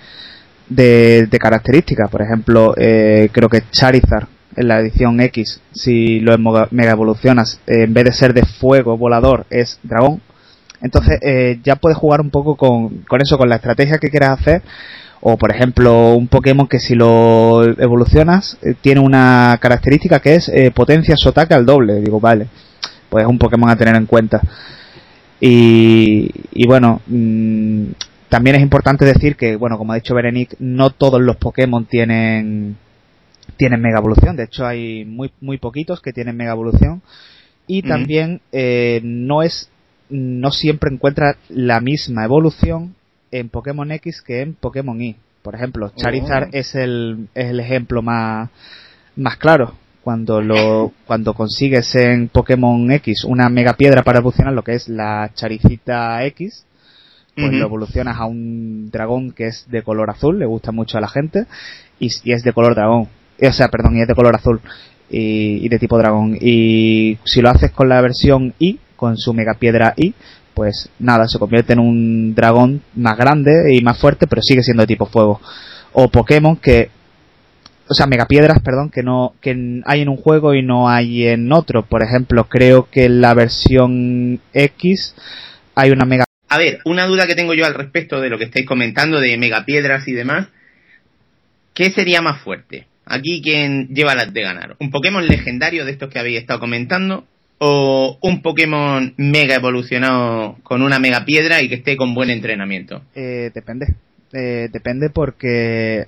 [0.70, 2.10] de, características.
[2.10, 7.84] Por ejemplo, eh, creo que Charizard en la edición X, si lo mega evolucionas, eh,
[7.84, 10.22] en vez de ser de fuego volador, es dragón.
[10.82, 14.40] Entonces eh, ya puedes jugar un poco con, con eso, con la estrategia que quieras
[14.40, 14.62] hacer.
[15.22, 21.16] O por ejemplo, un Pokémon que si lo evolucionas tiene una característica que es potencia
[21.18, 21.96] su ataque al doble.
[22.02, 22.48] Digo, vale,
[23.10, 24.40] pues es un Pokémon a tener en cuenta.
[25.40, 27.86] Y, y bueno, mmm,
[28.30, 32.78] también es importante decir que, bueno, como ha dicho Berenic, no todos los Pokémon tienen
[33.58, 34.36] tienen mega evolución.
[34.36, 37.02] De hecho, hay muy muy poquitos que tienen mega evolución.
[37.68, 39.70] Y también eh, no es
[40.10, 42.96] no siempre encuentra la misma evolución
[43.32, 45.16] en Pokémon X que en Pokémon Y.
[45.42, 46.50] Por ejemplo, Charizard oh.
[46.54, 48.50] es el es el ejemplo más
[49.16, 49.74] más claro.
[50.04, 54.88] Cuando lo cuando consigues en Pokémon X una mega piedra para evolucionar lo que es
[54.88, 56.66] la Charicita X,
[57.36, 61.02] pues lo evolucionas a un dragón que es de color azul, le gusta mucho a
[61.02, 61.46] la gente,
[62.00, 63.10] y, es de color dragón.
[63.42, 64.62] O sea, perdón, y es de color azul
[65.10, 66.38] y, de tipo dragón.
[66.40, 70.14] Y si lo haces con la versión I, con su mega piedra I,
[70.54, 74.84] pues nada, se convierte en un dragón más grande y más fuerte, pero sigue siendo
[74.84, 75.42] de tipo fuego.
[75.92, 76.90] O Pokémon que,
[77.90, 81.52] o sea, megapiedras, perdón, que no, que hay en un juego y no hay en
[81.52, 81.84] otro.
[81.84, 85.16] Por ejemplo, creo que en la versión X
[85.76, 86.26] hay una mega...
[86.56, 89.38] A ver, una duda que tengo yo al respecto de lo que estáis comentando de
[89.38, 90.48] megapiedras y demás.
[91.74, 92.88] ¿Qué sería más fuerte?
[93.06, 94.78] Aquí, ¿quién lleva las de ganar?
[94.80, 97.26] ¿Un Pokémon legendario de estos que habéis estado comentando?
[97.58, 103.02] ¿O un Pokémon mega evolucionado con una mega piedra y que esté con buen entrenamiento?
[103.16, 103.88] Eh, depende.
[104.32, 106.06] Eh, depende porque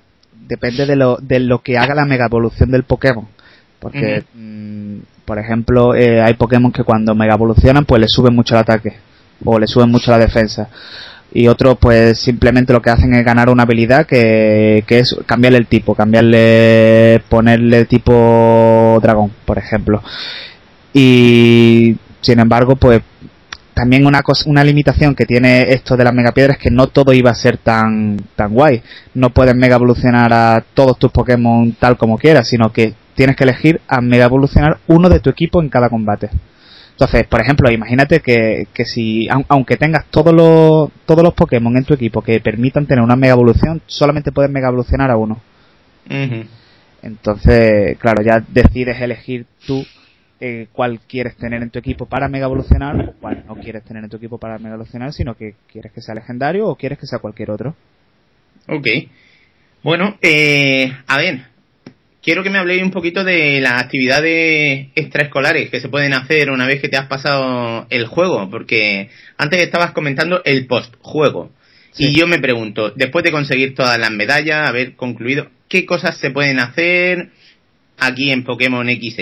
[0.48, 3.28] depende de lo, de lo que haga la mega evolución del Pokémon.
[3.80, 8.54] Porque, mm, por ejemplo, eh, hay Pokémon que cuando mega evolucionan, pues le suben mucho
[8.54, 9.07] el ataque
[9.44, 10.68] o le suben mucho la defensa.
[11.32, 15.58] Y otros, pues simplemente lo que hacen es ganar una habilidad que, que es cambiarle
[15.58, 20.02] el tipo, cambiarle, ponerle tipo dragón, por ejemplo.
[20.94, 23.02] Y sin embargo, pues
[23.78, 27.12] también una cosa, una limitación que tiene esto de las megapiedras es que no todo
[27.12, 28.82] iba a ser tan, tan guay.
[29.14, 33.44] No puedes mega evolucionar a todos tus Pokémon tal como quieras, sino que tienes que
[33.44, 36.30] elegir a mega evolucionar uno de tu equipo en cada combate.
[36.98, 41.84] Entonces, por ejemplo, imagínate que, que si, aunque tengas todos los, todos los Pokémon en
[41.84, 45.40] tu equipo que permitan tener una mega evolución, solamente puedes mega evolucionar a uno.
[47.00, 49.86] Entonces, claro, ya decides elegir tú
[50.40, 54.02] eh, cuál quieres tener en tu equipo para mega evolucionar o cuál no quieres tener
[54.02, 57.06] en tu equipo para mega evolucionar, sino que quieres que sea legendario o quieres que
[57.06, 57.76] sea cualquier otro.
[58.66, 58.88] Ok.
[59.84, 61.42] Bueno, eh, a ver,
[62.22, 66.66] quiero que me habléis un poquito de las actividades extraescolares que se pueden hacer una
[66.66, 71.50] vez que te has pasado el juego, porque antes estabas comentando el post-juego.
[71.96, 76.30] Y yo me pregunto, después de conseguir todas las medallas, haber concluido, ¿qué cosas se
[76.30, 77.30] pueden hacer
[77.98, 79.16] aquí en Pokémon X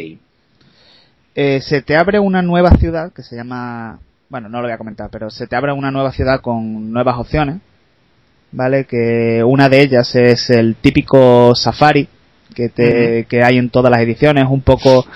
[1.38, 3.98] eh, se te abre una nueva ciudad que se llama,
[4.30, 7.16] bueno, no lo voy a comentar, pero se te abre una nueva ciudad con nuevas
[7.18, 7.58] opciones,
[8.52, 8.84] ¿vale?
[8.84, 12.08] Que una de ellas es el típico safari
[12.56, 15.06] que, te, que hay en todas las ediciones, un poco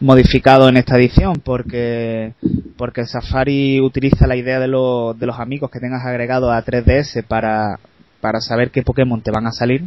[0.00, 2.32] modificado en esta edición porque
[2.76, 7.24] porque Safari utiliza la idea de, los de los amigos que tengas agregado a 3DS
[7.24, 7.78] para,
[8.20, 9.84] para saber qué Pokémon te van a salir.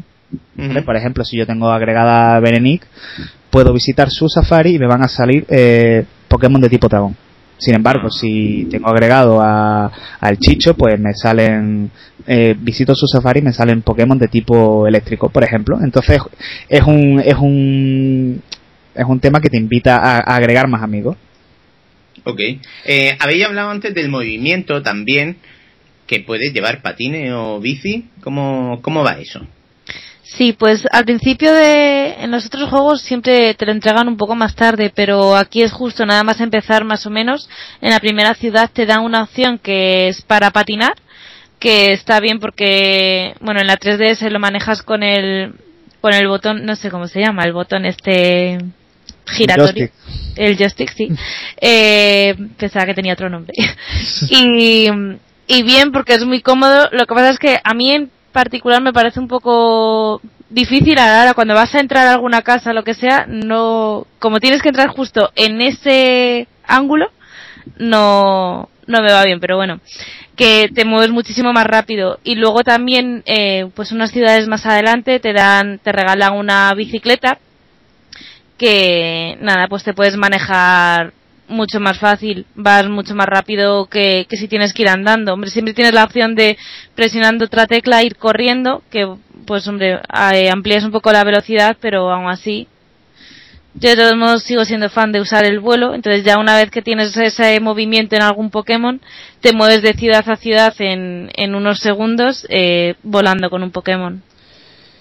[0.86, 2.88] Por ejemplo, si yo tengo agregada Berenic,
[3.52, 7.16] puedo visitar su Safari y me van a salir eh, Pokémon de tipo dragón.
[7.64, 9.90] Sin embargo, si tengo agregado a,
[10.20, 11.90] al Chicho, pues me salen,
[12.28, 15.78] eh, visito su Safari y me salen Pokémon de tipo eléctrico, por ejemplo.
[15.82, 16.20] Entonces,
[16.68, 18.42] es un, es un,
[18.94, 21.16] es un tema que te invita a, agregar más amigos.
[22.26, 22.42] Ok.
[22.86, 25.38] Eh, habéis hablado antes del movimiento también,
[26.06, 28.10] que puedes llevar patines o bici.
[28.22, 29.40] ¿Cómo, cómo va eso?
[30.24, 34.36] Sí, pues al principio de en los otros juegos siempre te lo entregan un poco
[34.36, 37.50] más tarde, pero aquí es justo nada más empezar más o menos.
[37.82, 40.94] En la primera ciudad te dan una opción que es para patinar,
[41.60, 45.56] que está bien porque bueno, en la 3DS lo manejas con el
[46.00, 48.60] con el botón, no sé cómo se llama, el botón este
[49.28, 49.90] giratorio.
[50.36, 51.10] El joystick, sí.
[51.66, 53.54] Eh, pensaba que tenía otro nombre.
[54.30, 54.90] y,
[55.48, 56.90] y bien porque es muy cómodo.
[56.92, 61.00] Lo que pasa es que a mí en particular me parece un poco difícil.
[61.00, 64.70] Ahora cuando vas a entrar a alguna casa lo que sea no como tienes que
[64.70, 67.12] entrar justo en ese ángulo
[67.78, 69.40] no no me va bien.
[69.40, 69.80] Pero bueno
[70.36, 72.20] que te mueves muchísimo más rápido.
[72.24, 77.38] Y luego también eh, pues unas ciudades más adelante te dan te regalan una bicicleta
[78.58, 81.14] que nada pues te puedes manejar
[81.48, 85.34] mucho más fácil, vas mucho más rápido que, que si tienes que ir andando.
[85.34, 86.58] Hombre, siempre tienes la opción de
[86.96, 89.08] presionando otra tecla ir corriendo, que
[89.46, 90.00] pues hombre,
[90.34, 92.68] eh, amplías un poco la velocidad, pero aún así
[93.76, 96.70] yo de todos modos sigo siendo fan de usar el vuelo, entonces ya una vez
[96.70, 99.02] que tienes ese movimiento en algún Pokémon,
[99.42, 104.22] te mueves de ciudad a ciudad en, en unos segundos eh, volando con un Pokémon.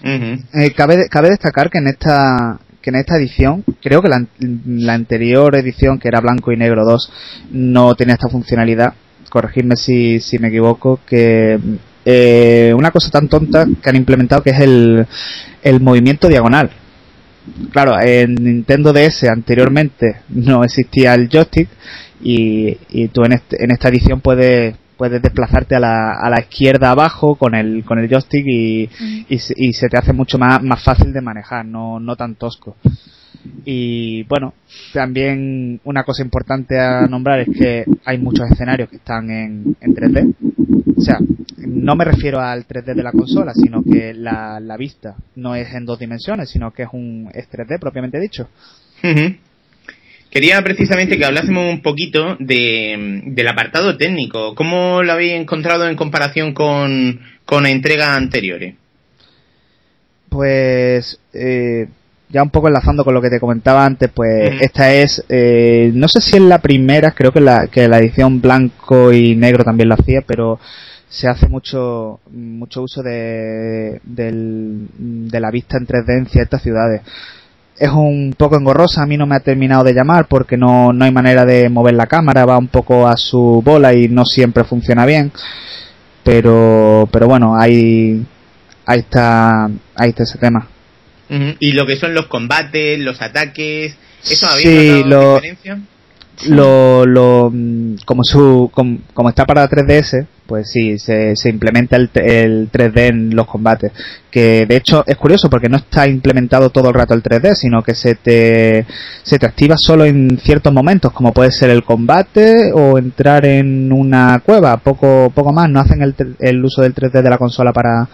[0.03, 5.55] Eh, cabe, cabe destacar que en esta que en esta edición, creo que la, anterior
[5.55, 7.11] edición, que era blanco y negro 2,
[7.51, 8.93] no tenía esta funcionalidad.
[9.29, 11.57] Corregidme si, si me equivoco, que
[12.03, 15.07] eh, una cosa tan tonta que han implementado que es el,
[15.63, 16.71] el movimiento diagonal.
[17.71, 21.69] Claro, en Nintendo DS anteriormente no existía el joystick
[22.21, 26.39] y, y tú en, este, en esta edición puedes puedes desplazarte a la, a la
[26.39, 28.89] izquierda abajo con el, con el joystick y,
[29.27, 32.77] y, se te hace mucho más, más fácil de manejar, no, no tan tosco.
[33.65, 34.53] Y bueno,
[34.93, 39.93] también una cosa importante a nombrar es que hay muchos escenarios que están en, en
[39.93, 40.35] 3D.
[40.95, 41.17] O sea,
[41.57, 45.73] no me refiero al 3D de la consola, sino que la, la vista no es
[45.73, 48.47] en dos dimensiones, sino que es un es 3D propiamente dicho.
[50.33, 54.55] Quería precisamente que hablásemos un poquito de, del apartado técnico.
[54.55, 58.73] ¿Cómo lo habéis encontrado en comparación con, con entregas anteriores?
[60.29, 61.87] Pues eh,
[62.29, 66.07] ya un poco enlazando con lo que te comentaba antes, pues esta es, eh, no
[66.07, 69.89] sé si es la primera, creo que la, que la edición blanco y negro también
[69.89, 70.59] lo hacía, pero
[71.07, 77.01] se hace mucho mucho uso de, del- de la vista en 3D en ciertas ciudades.
[77.77, 81.05] Es un poco engorrosa, a mí no me ha terminado de llamar porque no, no
[81.05, 84.63] hay manera de mover la cámara, va un poco a su bola y no siempre
[84.63, 85.31] funciona bien.
[86.23, 88.23] Pero, pero bueno, ahí,
[88.85, 89.65] ahí está,
[89.95, 90.67] ahí está ese tema.
[91.59, 95.79] Y lo que son los combates, los ataques, ¿eso habéis Sí, notado lo- diferencia?
[96.47, 101.95] Lo, lo mm, como su como, como está para 3DS pues sí se, se implementa
[101.95, 103.91] el, el 3D en los combates.
[104.29, 107.81] Que de hecho es curioso porque no está implementado todo el rato el 3D sino
[107.81, 108.85] que se te
[109.23, 113.91] se te activa solo en ciertos momentos como puede ser el combate o entrar en
[113.91, 114.77] una cueva.
[114.77, 115.69] Poco poco más.
[115.69, 118.09] No hacen el, el uso del 3D de la consola para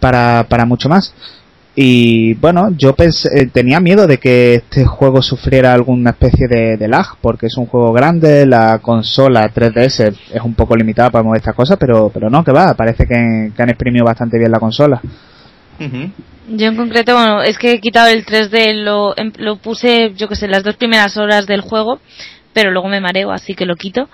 [0.00, 1.14] para, para mucho más
[1.76, 6.76] y bueno, yo pensé, eh, tenía miedo de que este juego sufriera alguna especie de,
[6.76, 11.24] de lag, porque es un juego grande, la consola 3DS es un poco limitada para
[11.24, 14.52] mover estas cosas, pero, pero no, que va, parece que, que han exprimido bastante bien
[14.52, 15.00] la consola.
[16.48, 20.28] Yo en concreto, bueno, es que he quitado el 3D, lo, em- lo puse, yo
[20.28, 21.98] que sé, las dos primeras horas del juego,
[22.54, 24.08] pero luego me mareo, así que lo quito.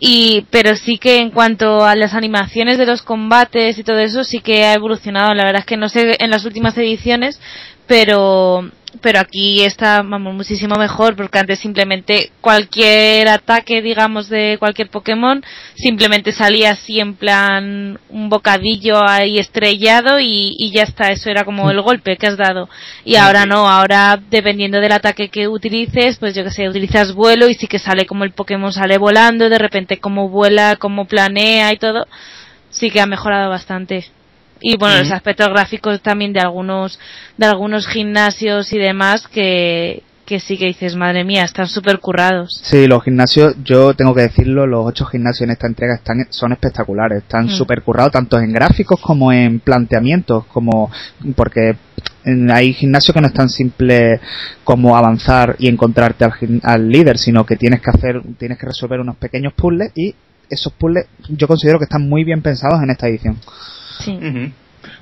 [0.00, 4.24] Y, pero sí que en cuanto a las animaciones de los combates y todo eso,
[4.24, 5.34] sí que ha evolucionado.
[5.34, 7.38] La verdad es que no sé en las últimas ediciones,
[7.92, 8.70] pero,
[9.02, 15.44] pero aquí está, vamos, muchísimo mejor, porque antes simplemente cualquier ataque, digamos, de cualquier Pokémon,
[15.74, 21.44] simplemente salía así en plan un bocadillo ahí estrellado y, y ya está, eso era
[21.44, 22.70] como el golpe que has dado.
[23.04, 27.46] Y ahora no, ahora dependiendo del ataque que utilices, pues yo que sé, utilizas vuelo
[27.46, 31.70] y sí que sale como el Pokémon sale volando, de repente cómo vuela, cómo planea
[31.74, 32.06] y todo,
[32.70, 34.06] sí que ha mejorado bastante.
[34.62, 35.14] Y bueno, los Ujú.
[35.16, 36.98] aspectos gráficos también de algunos,
[37.36, 42.60] de algunos gimnasios y demás que, que sí que dices, madre mía, están súper currados.
[42.62, 46.52] Sí, los gimnasios, yo tengo que decirlo, los ocho gimnasios en esta entrega están, son
[46.52, 47.50] espectaculares, están Mm.
[47.50, 50.90] súper currados tanto en gráficos como en planteamientos, como,
[51.34, 51.76] porque
[52.54, 54.20] hay gimnasios que no es tan simple
[54.62, 56.32] como avanzar y encontrarte al,
[56.62, 60.14] al líder, sino que tienes que hacer, tienes que resolver unos pequeños puzzles y
[60.48, 63.38] esos puzzles yo considero que están muy bien pensados en esta edición.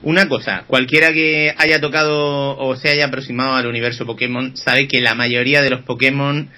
[0.03, 5.01] Una cosa, cualquiera que haya tocado o se haya aproximado al universo Pokémon sabe que
[5.01, 6.51] la mayoría de los Pokémon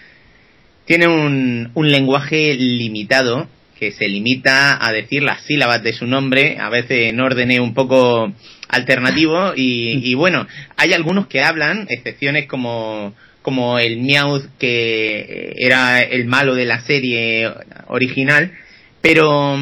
[0.84, 6.68] tiene un, lenguaje limitado que se limita a decir las sílabas de su nombre, a
[6.68, 8.32] veces en orden un poco
[8.68, 16.00] alternativo y, y bueno, hay algunos que hablan, excepciones como como el Meowth que era
[16.00, 17.50] el malo de la serie
[17.88, 18.52] original,
[19.00, 19.58] pero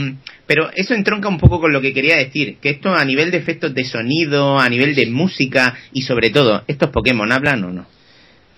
[0.51, 3.37] pero eso entronca un poco con lo que quería decir, que esto a nivel de
[3.39, 7.87] efectos de sonido, a nivel de música y sobre todo, ¿estos Pokémon hablan o no?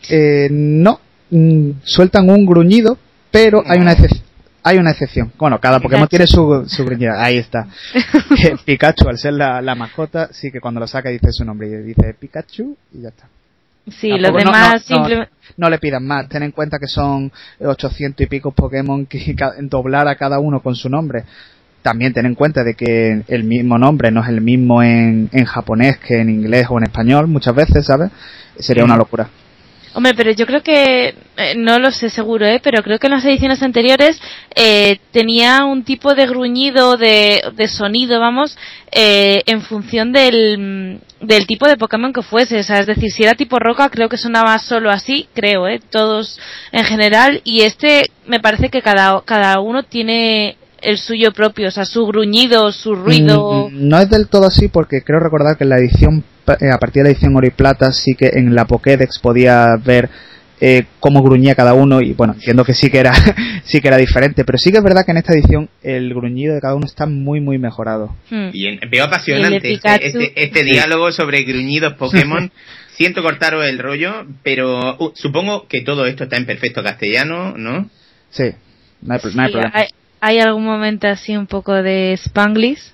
[0.09, 2.97] Eh, no, mm, sueltan un gruñido,
[3.30, 4.22] pero hay una excep-
[4.62, 5.32] hay una excepción.
[5.36, 7.12] Bueno, cada Pokémon tiene su, su gruñido.
[7.18, 7.66] Ahí está.
[8.43, 11.68] Eh, Pikachu, al ser la, la mascota, sí que cuando lo saca dice su nombre.
[11.68, 13.28] Y dice Pikachu y ya está.
[14.01, 15.32] Sí, Tampoco- los no- no- demás no, simplemente...
[15.59, 16.28] No le pidan más.
[16.28, 17.30] Ten en cuenta que son
[17.61, 21.24] 800 y pico Pokémon que doblar a cada uno con su nombre.
[21.83, 25.45] También ten en cuenta de que el mismo nombre no es el mismo en, en
[25.45, 28.11] japonés que en inglés o en español muchas veces, ¿sabes?
[28.59, 29.28] Sería una locura.
[29.95, 32.61] Hombre, pero yo creo que, eh, no lo sé seguro, ¿eh?
[32.62, 34.18] pero creo que en las ediciones anteriores
[34.55, 38.57] eh, tenía un tipo de gruñido, de, de sonido, vamos,
[38.91, 42.61] eh, en función del, del tipo de Pokémon que fuese.
[42.61, 45.80] O sea, es decir, si era tipo roca, creo que sonaba solo así, creo, ¿eh?
[45.91, 46.41] todos
[46.72, 47.43] en general.
[47.45, 52.07] Y este me parece que cada, cada uno tiene el suyo propio, o sea, su
[52.07, 53.68] gruñido, su ruido.
[53.70, 56.24] Mm, No es del todo así porque creo recordar que en la edición,
[56.61, 59.76] eh, a partir de la edición oro y plata, sí que en la Pokédex podía
[59.85, 60.09] ver
[60.61, 63.12] eh, cómo gruñía cada uno y bueno, entiendo que sí que era
[63.64, 66.55] sí que era diferente, pero sí que es verdad que en esta edición el gruñido
[66.55, 68.14] de cada uno está muy muy mejorado.
[68.30, 68.51] Hmm.
[68.53, 72.51] Bien, veo Y el apasionante este, este, este diálogo sobre gruñidos Pokémon.
[72.95, 77.89] Siento cortaros el rollo, pero uh, supongo que todo esto está en perfecto castellano, ¿no?
[78.30, 78.45] Sí,
[79.01, 79.70] no hay, no hay Sí, problema.
[79.74, 79.87] hay,
[80.23, 82.93] hay algún momento así un poco de Spanglish,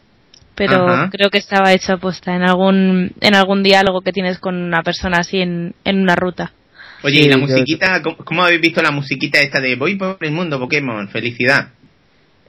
[0.54, 1.10] pero Ajá.
[1.10, 5.18] creo que estaba hecho aposta en algún en algún diálogo que tienes con una persona
[5.18, 6.52] así en, en una ruta.
[7.04, 8.02] Oye, Sí, ¿y la yo- musiquita?
[8.02, 11.08] ¿cómo, cómo habéis visto la musiquita esta de Voy por el mundo Pokémon?
[11.10, 11.68] Felicidad.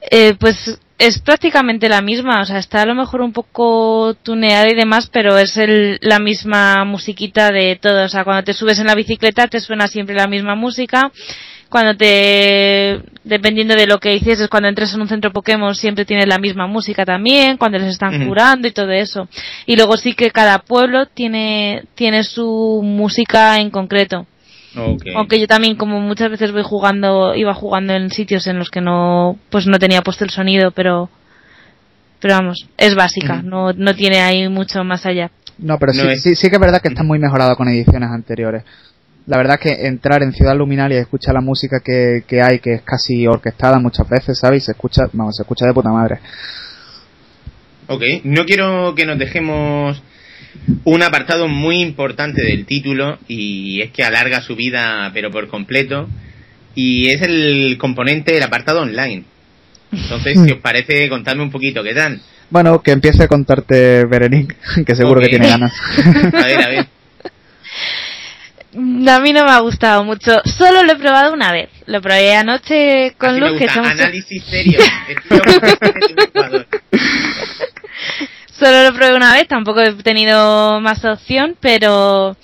[0.09, 4.69] Eh, pues es prácticamente la misma, o sea, está a lo mejor un poco tuneada
[4.69, 8.05] y demás, pero es el, la misma musiquita de todo.
[8.05, 11.11] O sea, cuando te subes en la bicicleta te suena siempre la misma música.
[11.69, 16.27] Cuando te, dependiendo de lo que hicieses, cuando entres en un centro Pokémon siempre tienes
[16.27, 19.27] la misma música también, cuando les están curando y todo eso.
[19.67, 24.25] Y luego sí que cada pueblo tiene, tiene su música en concreto.
[25.15, 28.81] Aunque yo también, como muchas veces voy jugando, iba jugando en sitios en los que
[28.81, 31.09] no, pues no tenía puesto el sonido, pero,
[32.19, 35.31] pero vamos, es básica, no, no tiene ahí mucho más allá.
[35.57, 37.67] No, pero No sí, es- sí, sí que es verdad que está muy mejorado con
[37.67, 38.63] ediciones anteriores.
[39.29, 42.57] La verdad es que entrar en Ciudad Luminaria y escuchar la música que, que hay,
[42.57, 44.63] que es casi orquestada muchas veces, ¿sabes?
[44.63, 46.17] Y se escucha, vamos, se escucha de puta madre.
[47.85, 50.01] Ok, no quiero que nos dejemos
[50.83, 56.09] un apartado muy importante del título y es que alarga su vida pero por completo
[56.73, 59.25] y es el componente del apartado online.
[59.91, 62.19] Entonces, si os parece, contadme un poquito qué tal.
[62.49, 64.55] Bueno, que empiece a contarte Berenice,
[64.87, 65.71] que seguro que tiene ganas.
[66.33, 66.98] A ver, a ver.
[68.71, 72.35] A mí no me ha gustado mucho, solo lo he probado una vez, lo probé
[72.35, 74.79] anoche con Así me Luz, que gusta, somos- análisis serio.
[78.59, 82.35] Solo lo probé una vez, tampoco he tenido más opción, pero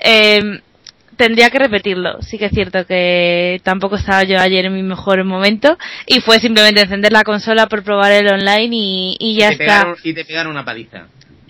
[0.00, 0.60] eh,
[1.16, 2.20] tendría que repetirlo.
[2.22, 6.40] Sí que es cierto que tampoco estaba yo ayer en mi mejor momento y fue
[6.40, 9.58] simplemente encender la consola por probar el online y, y ya y, está.
[9.64, 11.06] pegaron, y te pegaron una paliza.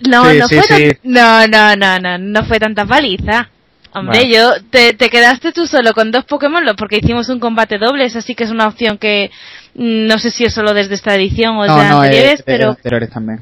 [0.08, 0.88] No, Sí, no sí, fue sí.
[0.90, 3.48] tan- no, no, no, no, no fue tanta paliza.
[3.92, 4.30] Hombre, Vale.
[4.32, 8.20] yo te, te quedaste tú solo con dos Pokémon porque hicimos un combate doble, esa
[8.20, 9.30] sí que es una opción que
[9.74, 12.76] mm, no sé si es solo desde esta edición o No, desde no, anteriores, pero
[13.08, 13.40] también.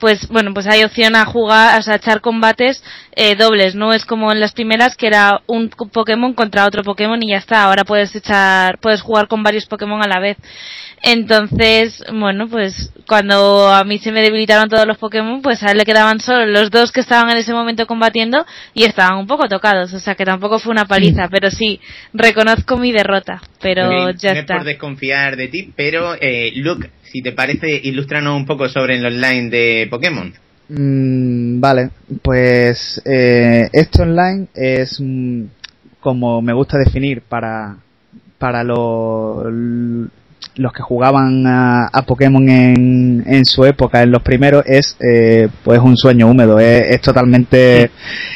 [0.00, 2.82] Pues bueno, pues hay opción a jugar, o sea, a echar combates
[3.14, 7.22] eh, dobles, no es como en las primeras que era un Pokémon contra otro Pokémon
[7.22, 10.38] y ya está, ahora puedes echar, puedes jugar con varios Pokémon a la vez.
[11.02, 15.78] Entonces, bueno, pues cuando a mí se me debilitaron todos los Pokémon, pues a él
[15.78, 18.44] le quedaban solo los dos que estaban en ese momento combatiendo
[18.74, 21.80] y estaban un poco tocados, o sea que tampoco fue una paliza, pero sí,
[22.12, 24.56] reconozco mi derrota, pero ya no es está.
[24.56, 29.06] por desconfiar de ti, pero eh, Luke, si te parece, ilústranos un poco sobre el
[29.06, 30.32] online de Pokémon.
[30.68, 31.90] Mm, vale,
[32.22, 35.42] pues eh, esto online es mm,
[36.00, 37.76] como me gusta definir para,
[38.38, 39.44] para lo-
[40.56, 45.48] los que jugaban a, a Pokémon en, en su época, en los primeros, es eh,
[45.64, 47.90] pues un sueño húmedo, es, es totalmente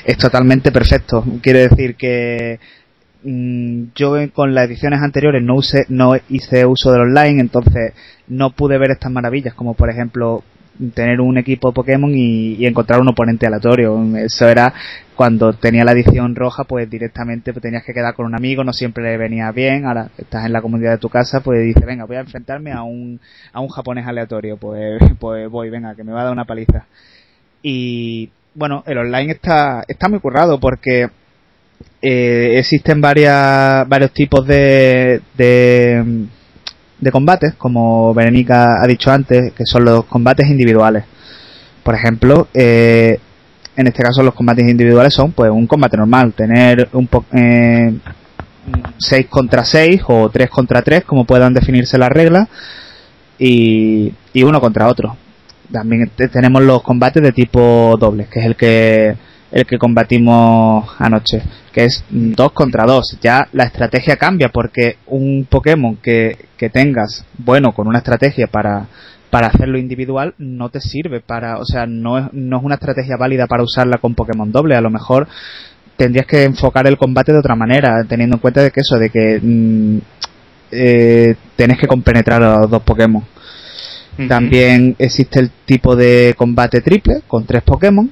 [0.04, 1.24] es totalmente perfecto.
[1.42, 2.58] Quiere decir que
[3.24, 7.94] yo en- con las ediciones anteriores no usé, no hice uso del online, entonces
[8.28, 10.44] no pude ver estas maravillas, como por ejemplo
[10.94, 13.96] tener un equipo Pokémon y, y encontrar un oponente aleatorio.
[14.16, 14.74] Eso era
[15.16, 18.72] cuando tenía la edición roja, pues directamente pues, tenías que quedar con un amigo, no
[18.72, 19.86] siempre le venía bien.
[19.86, 22.82] Ahora estás en la comunidad de tu casa, pues dices, venga, voy a enfrentarme a
[22.82, 23.20] un,
[23.52, 24.56] a un japonés aleatorio.
[24.56, 26.86] Pues, pues voy, venga, que me va a dar una paliza.
[27.62, 31.08] Y bueno, el online está, está muy currado porque
[32.04, 36.26] eh, existen varias, varios tipos de, de,
[37.10, 41.04] combates, como Berenica ha dicho antes, que son los combates individuales.
[41.82, 43.18] Por ejemplo, eh,
[43.76, 47.92] en este caso los combates individuales son pues un combate normal, tener un po- eh,
[48.98, 52.48] 6 contra 6 o 3 contra 3, como puedan definirse las reglas,
[53.38, 55.16] y, y uno contra otro.
[55.72, 59.16] También te- tenemos los combates de tipo doble, que es el que
[59.54, 61.40] el que combatimos anoche,
[61.72, 63.18] que es 2 contra 2.
[63.22, 68.88] Ya la estrategia cambia porque un Pokémon que, que tengas bueno con una estrategia para,
[69.30, 73.16] para hacerlo individual no te sirve para, o sea, no es, no es una estrategia
[73.16, 74.74] válida para usarla con Pokémon doble.
[74.74, 75.28] A lo mejor
[75.96, 79.08] tendrías que enfocar el combate de otra manera, teniendo en cuenta de que eso, de
[79.08, 79.98] que mm,
[80.72, 83.22] eh, tenés que compenetrar a los dos Pokémon.
[84.28, 88.10] También existe el tipo de combate triple con tres Pokémon,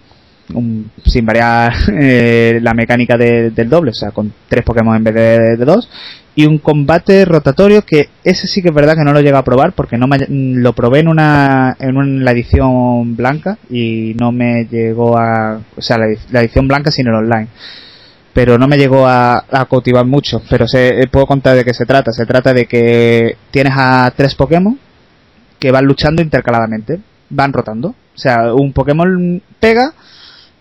[0.55, 5.05] un- sin variar eh, la mecánica de- del doble, o sea, con tres Pokémon en
[5.05, 5.89] vez de, de dos.
[6.35, 9.45] Y un combate rotatorio que ese sí que es verdad que no lo llego a
[9.45, 14.33] probar porque no me, lo probé en una en una, la edición blanca y no
[14.33, 17.49] me llegó a, o sea, la, edi- la edición blanca sin el online
[18.33, 20.41] pero no me llegó a, a cautivar mucho.
[20.49, 22.13] Pero se, puedo contar de qué se trata.
[22.13, 24.79] Se trata de que tienes a tres Pokémon
[25.59, 26.99] que van luchando intercaladamente,
[27.29, 27.89] van rotando.
[27.89, 29.93] O sea, un Pokémon pega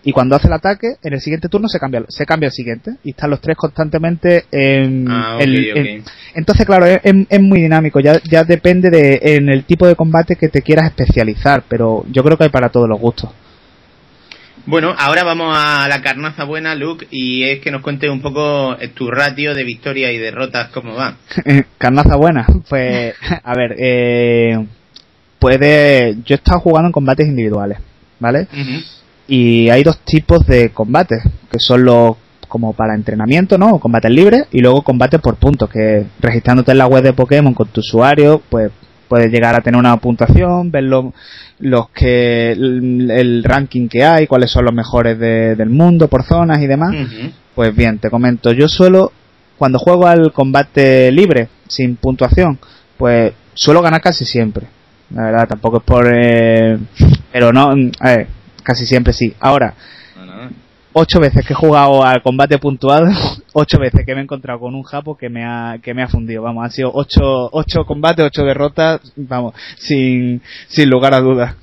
[0.03, 2.91] y cuando hace el ataque, en el siguiente turno se cambia, se cambia el siguiente
[3.03, 7.99] y están los tres constantemente en, Ah, en- entonces, claro, es, es- es muy dinámico,
[7.99, 12.23] ya, ya depende de en el tipo de combate que te quieras especializar, pero yo
[12.23, 13.29] creo que hay para todos los gustos.
[14.65, 18.77] Bueno, ahora vamos a la carnaza buena, Luke, y es que nos cuentes un poco
[18.79, 21.15] eh, tu ratio de victorias y derrotas, cómo va.
[21.79, 22.45] Carnaza buena.
[22.69, 24.63] Pues, a ver, eh,
[25.39, 26.15] puede.
[26.25, 27.79] Yo he estado jugando en combates individuales,
[28.19, 28.47] ¿vale?
[28.53, 28.83] Ujú.
[29.33, 32.17] Y hay dos tipos de combates, que son los
[32.49, 33.79] como para entrenamiento, ¿no?
[33.79, 37.69] Combates libres y luego combates por puntos, que registrándote en la web de Pokémon con
[37.69, 38.73] tu usuario, pues
[39.07, 41.13] puedes llegar a tener una puntuación, ver los,
[41.59, 46.67] los que el, ranking que hay, cuáles son los mejores del mundo por zonas y
[46.67, 46.93] demás.
[47.55, 49.13] Pues bien, te comento, yo suelo
[49.57, 52.59] cuando juego al combate libre sin puntuación,
[52.97, 54.67] pues suelo ganar casi siempre.
[55.15, 56.77] La verdad, tampoco es por eh,
[57.31, 58.27] pero no, a ver,
[58.63, 59.33] casi siempre sí.
[59.39, 59.75] Ahora,
[60.93, 63.07] ocho veces que he jugado al combate puntuado,
[63.53, 66.07] ocho veces que me he encontrado con un japo que me ha, que me ha
[66.07, 66.43] fundido.
[66.43, 71.55] Vamos, han sido ocho, ocho combates, ocho derrotas, vamos, sin, sin lugar a dudas.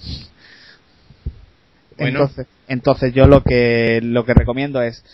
[1.96, 5.04] Entonces, entonces yo lo que, lo que recomiendo es,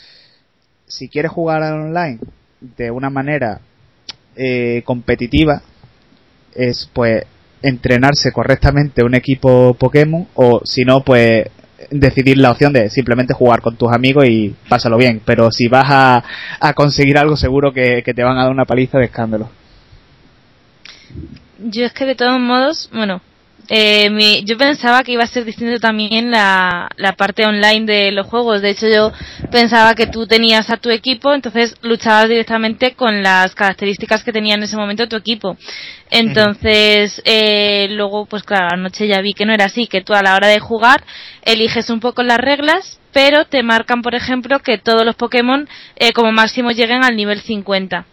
[0.86, 2.18] si quieres jugar online
[2.60, 3.60] de una manera
[4.36, 5.62] eh, competitiva,
[6.54, 7.24] es pues
[7.62, 11.46] entrenarse correctamente un equipo Pokémon o si no pues
[11.90, 15.20] decidir la opción de simplemente jugar con tus amigos y pásalo bien.
[15.24, 16.24] Pero si vas a,
[16.60, 19.48] a conseguir algo, seguro que, te van a dar una paliza de escándalo.
[21.58, 23.20] Yo es que de todos modos, bueno,
[23.68, 28.26] eh, yo pensaba que iba a ser distinto también la, la parte online de los
[28.26, 28.62] juegos.
[28.62, 29.12] De hecho, yo
[29.50, 34.54] pensaba que tú tenías a tu equipo, entonces luchabas directamente con las características que tenía
[34.54, 35.56] en ese momento tu equipo.
[36.10, 40.22] Entonces, eh, luego, pues claro, anoche ya vi que no era así, que tú a
[40.22, 41.02] la hora de jugar
[41.42, 46.12] eliges un poco las reglas, pero te marcan, por ejemplo, que todos los Pokémon eh,
[46.12, 48.04] como máximo lleguen al nivel 50.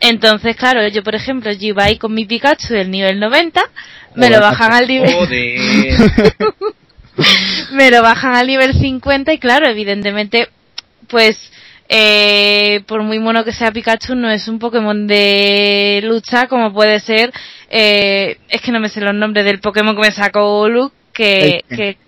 [0.00, 3.60] Entonces, claro, yo por ejemplo, yo iba ahí con mi Pikachu del nivel 90,
[4.16, 5.14] me lo bajan al nivel...
[7.72, 10.48] me lo bajan al nivel 50 y claro, evidentemente,
[11.08, 11.52] pues
[11.90, 17.00] eh, por muy mono que sea Pikachu, no es un Pokémon de lucha como puede
[17.00, 17.32] ser,
[17.68, 21.64] eh, es que no me sé los nombres del Pokémon que me sacó Luke, que...
[21.68, 21.98] que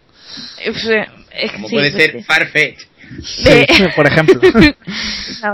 [1.53, 2.87] como puede ser Farfetch.
[3.97, 4.41] por ejemplo.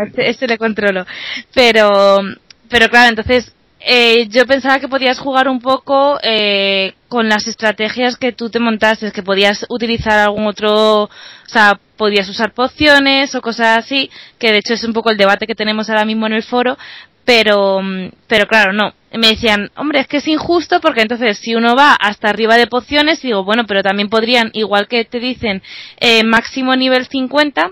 [0.06, 1.06] este, este le controlo.
[1.54, 2.20] Pero,
[2.68, 8.16] pero claro, entonces eh, yo pensaba que podías jugar un poco eh, con las estrategias
[8.16, 11.10] que tú te montaste, que podías utilizar algún otro, o
[11.46, 15.46] sea, podías usar pociones o cosas así, que de hecho es un poco el debate
[15.46, 16.76] que tenemos ahora mismo en el foro,
[17.26, 17.80] pero,
[18.28, 18.94] pero claro, no.
[19.12, 22.66] Me decían, hombre, es que es injusto porque entonces si uno va hasta arriba de
[22.66, 25.62] pociones, digo, bueno, pero también podrían, igual que te dicen
[26.00, 27.70] eh, máximo nivel 50,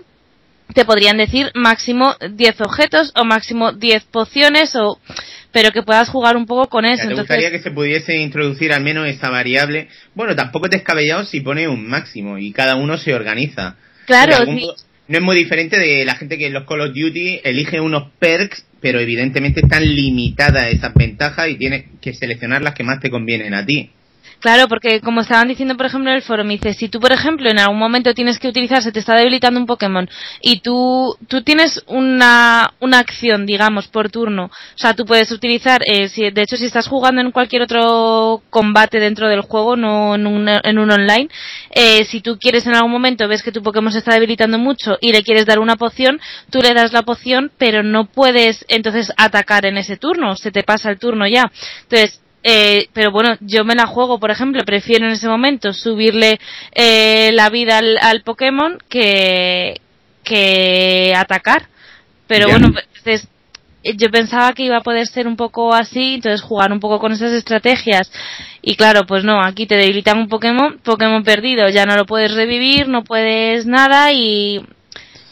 [0.75, 4.99] te podrían decir máximo 10 objetos o máximo 10 pociones o
[5.53, 7.07] pero que puedas jugar un poco con eso.
[7.07, 9.89] Me gustaría que se pudiese introducir al menos esta variable.
[10.15, 13.77] Bueno, tampoco te descabellado si pone un máximo y cada uno se organiza.
[14.05, 14.45] Claro,
[15.07, 18.11] No es muy diferente de la gente que en los Call of Duty elige unos
[18.19, 23.11] perks, pero evidentemente están limitadas esas ventajas y tienes que seleccionar las que más te
[23.11, 23.91] convienen a ti.
[24.45, 27.13] Claro, porque como estaban diciendo, por ejemplo, en el foro, me dice, si tú, por
[27.13, 30.07] ejemplo, en algún momento tienes que utilizar, se te está debilitando un Pokémon
[30.43, 34.51] y tú, tú tienes una, una acción, digamos, por turno.
[34.53, 38.43] O sea, tú puedes utilizar, eh, si, de hecho, si estás jugando en cualquier otro
[38.51, 41.31] combate dentro del juego, no en un, en un online,
[41.71, 44.99] eh, si tú quieres en algún momento, ves que tu Pokémon se está debilitando mucho
[45.01, 46.21] y le quieres dar una poción,
[46.51, 50.63] tú le das la poción, pero no puedes entonces atacar en ese turno, se te
[50.63, 51.51] pasa el turno ya.
[51.85, 56.39] Entonces, eh, pero bueno, yo me la juego, por ejemplo, prefiero en ese momento subirle
[56.73, 59.81] eh, la vida al, al, Pokémon que,
[60.23, 61.69] que atacar.
[62.27, 63.29] Pero bueno, entonces,
[63.83, 67.13] yo pensaba que iba a poder ser un poco así, entonces jugar un poco con
[67.13, 68.13] esas estrategias.
[68.61, 72.35] Y claro, pues no, aquí te debilitan un Pokémon, Pokémon perdido, ya no lo puedes
[72.35, 74.61] revivir, no puedes nada y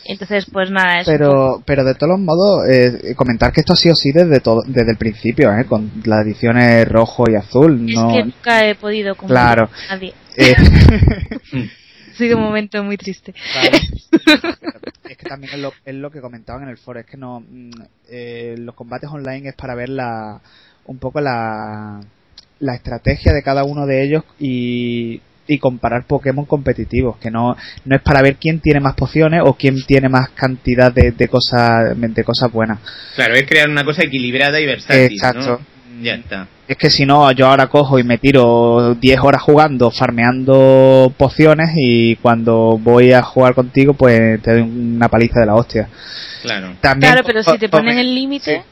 [0.04, 1.10] entonces, pues nada, eso.
[1.10, 4.90] Pero, pero de todos modos, eh, comentar que esto ha sido así desde todo, desde
[4.90, 5.64] el principio, ¿eh?
[5.66, 7.88] con las ediciones rojo y azul.
[7.88, 9.68] Es que nunca he podido claro.
[9.88, 10.14] a nadie.
[10.36, 10.54] Eh.
[12.12, 13.34] sido un momento muy triste.
[15.08, 17.40] es que también es lo, es lo que comentaban en el foro, es que no
[17.40, 17.70] mm,
[18.08, 20.40] eh, los combates online es para ver la,
[20.86, 22.00] un poco la,
[22.60, 27.96] la estrategia de cada uno de ellos y y comparar Pokémon competitivos, que no, no
[27.96, 31.98] es para ver quién tiene más pociones o quién tiene más cantidad de, de cosas
[31.98, 32.78] de cosas buenas.
[33.16, 35.12] Claro, es crear una cosa equilibrada y versátil.
[35.12, 35.60] Exacto.
[36.00, 36.48] Ya está.
[36.66, 41.70] Es que si no, yo ahora cojo y me tiro 10 horas jugando, farmeando pociones
[41.76, 45.88] y cuando voy a jugar contigo, pues te doy una paliza de la hostia.
[46.42, 46.74] Claro.
[46.80, 48.62] claro, pero si te ponen el límite.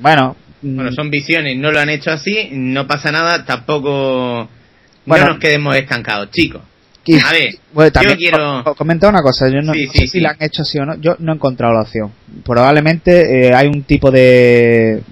[0.00, 0.36] Bueno.
[0.60, 4.48] Bueno, son visiones, no lo han hecho así, no pasa nada, tampoco
[5.06, 6.62] bueno, no nos quedemos estancados, chicos.
[7.22, 7.54] A ver,
[8.02, 8.64] yo quiero...
[8.76, 11.32] comentar una cosa, yo no, sé si la han hecho así o no, yo no
[11.32, 12.10] he encontrado la opción.
[12.44, 15.02] Probablemente eh, hay un tipo de,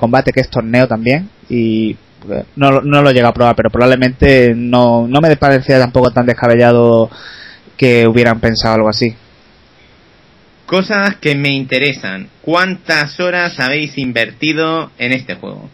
[0.00, 1.90] combate que es torneo también y
[2.30, 6.10] eh, no, no lo he llegado a probar, pero probablemente no, no me parecía tampoco
[6.10, 7.10] tan descabellado
[7.76, 9.14] que hubieran pensado algo así.
[10.64, 12.28] Cosas que me interesan.
[12.42, 15.68] ¿Cuántas horas habéis invertido en este juego?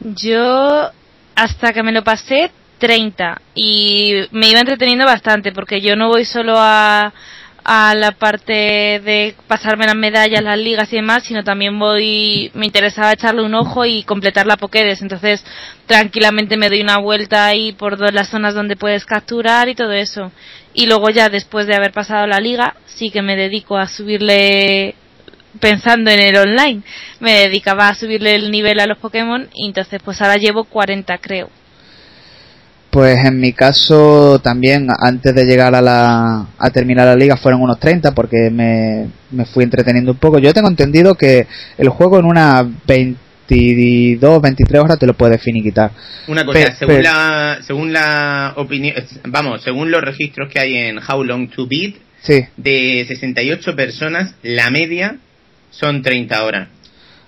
[0.00, 0.90] Yo,
[1.34, 3.40] hasta que me lo pasé, 30.
[3.54, 7.12] Y me iba entreteniendo bastante, porque yo no voy solo a,
[7.64, 12.66] a la parte de pasarme las medallas, las ligas y demás, sino también voy, me
[12.66, 15.00] interesaba echarle un ojo y completar la Pokédex.
[15.02, 15.44] Entonces,
[15.86, 20.32] tranquilamente me doy una vuelta ahí por las zonas donde puedes capturar y todo eso.
[20.74, 24.96] Y luego ya después de haber pasado la liga, sí que me dedico a subirle
[25.60, 26.82] pensando en el online,
[27.20, 31.18] me dedicaba a subirle el nivel a los Pokémon y entonces pues ahora llevo 40
[31.18, 31.50] creo.
[32.90, 37.62] Pues en mi caso también antes de llegar a la a terminar la liga fueron
[37.62, 40.38] unos 30 porque me, me fui entreteniendo un poco.
[40.38, 41.46] Yo tengo entendido que
[41.78, 45.90] el juego en unas 22, 23 horas te lo puedes finiquitar.
[46.28, 48.94] Una cosa, Pe- según la según la opinión,
[49.24, 52.44] vamos, según los registros que hay en How Long to Beat, Sí.
[52.58, 55.16] de 68 personas, la media
[55.72, 56.68] son 30 horas.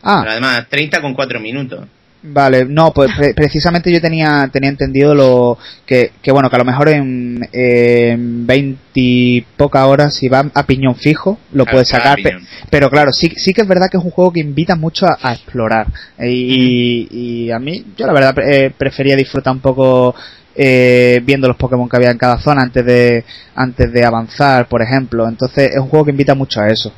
[0.02, 1.86] Ah, Pero además, 30 con 4 minutos.
[2.26, 6.58] Vale, no, pues pre- precisamente yo tenía tenía entendido lo que, que bueno, que a
[6.60, 11.74] lo mejor en, en 20 y pocas horas si va a piñón fijo lo Claro,
[11.76, 12.38] puedes sacar, pe-
[12.70, 15.18] pero claro, sí, sí que es verdad que es un juego que invita mucho a,
[15.22, 15.86] a explorar
[16.18, 20.14] y, y a mí yo la verdad eh, prefería disfrutar un poco
[20.54, 23.24] eh, viendo los Pokémon que había en cada zona antes de
[23.54, 26.92] antes de avanzar, por ejemplo, entonces es un juego que invita mucho a eso.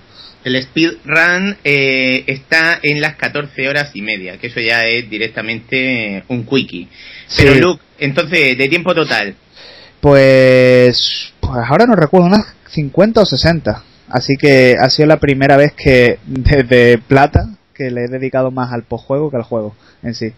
[0.47, 6.23] El speedrun eh, está en las 14 horas y media, que eso ya es directamente
[6.29, 6.89] un quickie.
[7.37, 7.55] Pero.
[7.57, 9.35] Luke, entonces, de tiempo total,
[10.01, 13.83] Pues, pues ahora no recuerdo, unas 50 o 60.
[14.09, 18.73] Así que ha sido la primera vez que desde plata que le he dedicado más
[18.73, 19.75] al postjuego que al juego
[20.05, 20.33] en sí.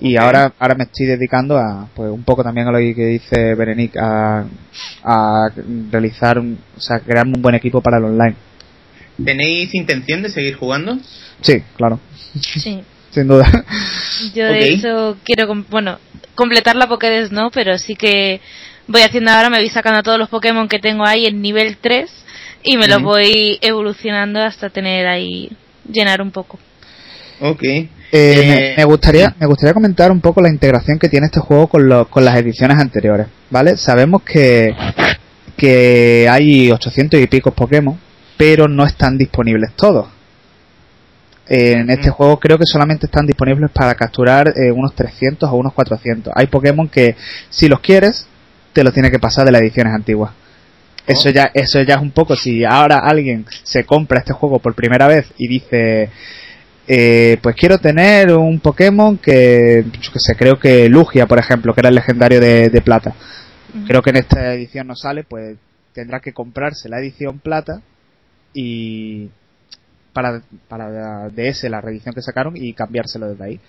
[0.00, 3.54] Y ahora, ahora me estoy dedicando a, pues un poco también a lo que dice
[3.54, 4.44] Berenice, a,
[5.04, 5.50] a
[5.92, 8.34] realizar, o sea, crearme un buen equipo para el online.
[9.24, 10.98] ¿Tenéis intención de seguir jugando?
[11.40, 11.98] Sí, claro,
[12.40, 12.80] Sí.
[13.10, 13.46] sin duda.
[14.34, 15.98] Yo de hecho quiero, bueno,
[16.34, 18.40] completar la Pokédex no, pero sí que
[18.88, 22.10] voy haciendo ahora, me voy sacando todos los Pokémon que tengo ahí en nivel 3
[22.62, 25.50] y me los voy evolucionando hasta tener ahí,
[25.90, 26.58] llenar un poco.
[27.40, 27.62] Ok.
[27.64, 31.40] Eh, Eh, me, me gustaría me gustaría comentar un poco la integración que tiene este
[31.40, 33.76] juego con, lo- con las ediciones anteriores, ¿vale?
[33.76, 34.74] Sabemos que,
[35.56, 37.98] que hay 800 y pico Pokémon,
[38.36, 40.08] pero no están disponibles todos.
[41.48, 45.72] En este juego creo que solamente están disponibles para capturar eh, unos 300 o unos
[45.72, 46.32] 400.
[46.34, 47.14] Hay Pokémon que
[47.50, 48.26] si los quieres
[48.72, 50.32] te los tiene que pasar de las ediciones antiguas.
[51.06, 51.32] Eso Oh.
[51.32, 55.06] ya eso ya es un poco si ahora alguien se compra este juego por primera
[55.06, 56.10] vez y dice
[56.88, 61.74] eh, pues quiero tener un Pokémon que, yo que sé, creo que Lugia, por ejemplo,
[61.74, 63.14] que era el legendario de, de plata.
[63.86, 65.56] Creo que en esta edición no sale, pues
[65.92, 67.82] tendrá que comprarse la edición plata
[68.56, 69.28] y
[70.14, 73.60] para, para DS, la reedición que sacaron, y cambiárselo desde ahí.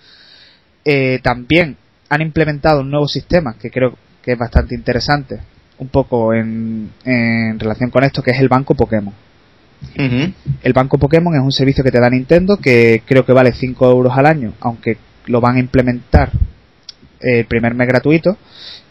[0.82, 1.76] Eh, también
[2.08, 5.40] han implementado un nuevo sistema que creo que es bastante interesante,
[5.78, 9.12] un poco en, en relación con esto, que es el banco Pokémon.
[10.62, 13.90] El banco Pokémon es un servicio que te da Nintendo que creo que vale 5
[13.90, 16.32] euros al año, aunque lo van a implementar
[17.20, 18.38] eh, el primer mes gratuito,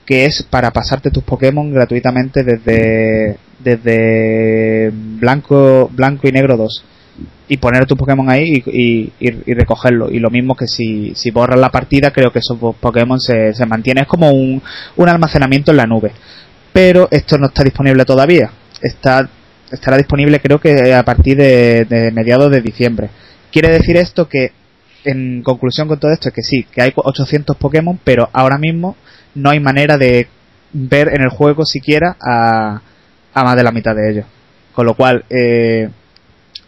[0.08, 6.84] que es para pasarte tus Pokémon gratuitamente desde, desde blanco, blanco y negro 2
[7.50, 10.10] y poner tu Pokémon ahí y- y- y recogerlo.
[10.12, 13.66] Y lo mismo que si, si borras la partida, creo que esos Pokémon se, se
[13.66, 14.04] mantienen.
[14.04, 14.62] Es como un,
[14.96, 16.12] un almacenamiento en la nube.
[16.74, 18.52] Pero esto no está disponible todavía.
[18.82, 19.30] Está,
[19.72, 23.10] estará disponible creo que a partir de, de mediados de diciembre.
[23.52, 24.52] Quiere decir esto que,
[25.04, 28.96] en conclusión con todo esto, es que sí, que hay 800 Pokémon, pero ahora mismo
[29.36, 30.28] no hay manera de
[30.74, 32.82] ver en el juego siquiera a,
[33.34, 34.26] a más de la mitad de ellos.
[34.74, 35.90] Con lo cual, eh,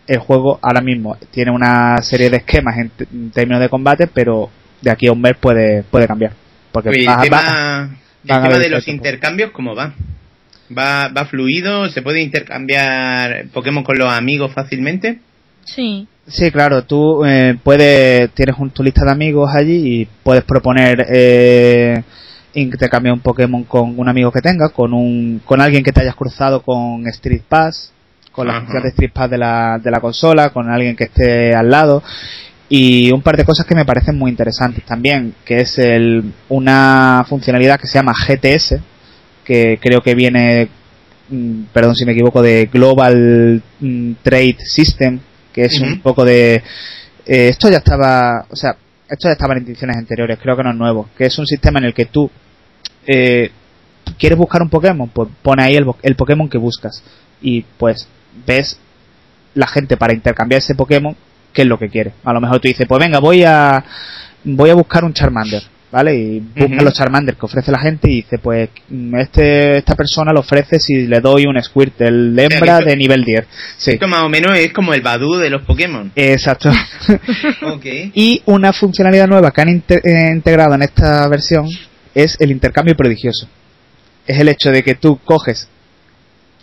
[0.07, 4.49] el juego ahora mismo tiene una serie de esquemas en, en términos de combate, pero
[4.81, 6.31] de aquí a un mes puede, puede cambiar.
[6.71, 9.93] Porque el va- tema, el tema de los intercambios, ¿cómo va?
[10.75, 11.89] ¿Va, ¿Va fluido?
[11.89, 15.19] ¿Se puede intercambiar Pokémon con los amigos fácilmente?
[15.75, 16.07] Sí.
[16.27, 21.05] Sí, claro, tú eh, puedes, tienes un, tu lista de amigos allí y puedes proponer
[21.09, 22.03] eh,
[22.53, 26.15] intercambiar un Pokémon con un amigo que tengas, con un, con alguien que te hayas
[26.15, 27.93] cruzado con Street Pass,
[28.31, 31.55] con la función de Street Pass de la, de la consola, con alguien que esté
[31.55, 32.03] al lado
[32.69, 37.25] y un par de cosas que me parecen muy interesantes también, que es el, una
[37.27, 38.75] funcionalidad que se llama GTS,
[39.43, 40.69] que creo que viene,
[41.29, 45.19] mm, perdón si me equivoco, de Global mm, Trade System,
[45.59, 46.55] que es un poco de...
[47.25, 48.77] eh, esto ya estaba, o sea,
[49.09, 51.79] esto ya estaba en ediciones anteriores, creo que no es nuevo, que es un sistema
[51.79, 52.31] en el que tú
[53.05, 53.51] eh,
[54.17, 57.03] quieres buscar un Pokémon, pues pone ahí el, el Pokémon que buscas
[57.41, 58.07] y pues
[58.47, 58.79] ves
[59.53, 61.15] la gente para intercambiar ese Pokémon
[61.51, 62.13] qué es lo que quiere.
[62.23, 63.83] A lo mejor tú dices, pues venga, voy a
[64.45, 66.15] voy a buscar un Charmander, ¿vale?
[66.15, 66.83] Y busca Ujú.
[66.83, 68.69] los Charmander que ofrece la gente y dice, pues
[69.17, 73.45] este esta persona lo ofrece si le doy un Squirtle de hembra de nivel 10.
[73.77, 73.91] Sí.
[73.91, 76.11] Esto más o menos es como el Badu de los Pokémon.
[76.15, 76.71] Exacto.
[78.13, 81.67] y una funcionalidad nueva que han eh, integrado en esta versión
[82.13, 83.47] es el intercambio prodigioso.
[84.27, 85.69] Es el hecho de que tú coges,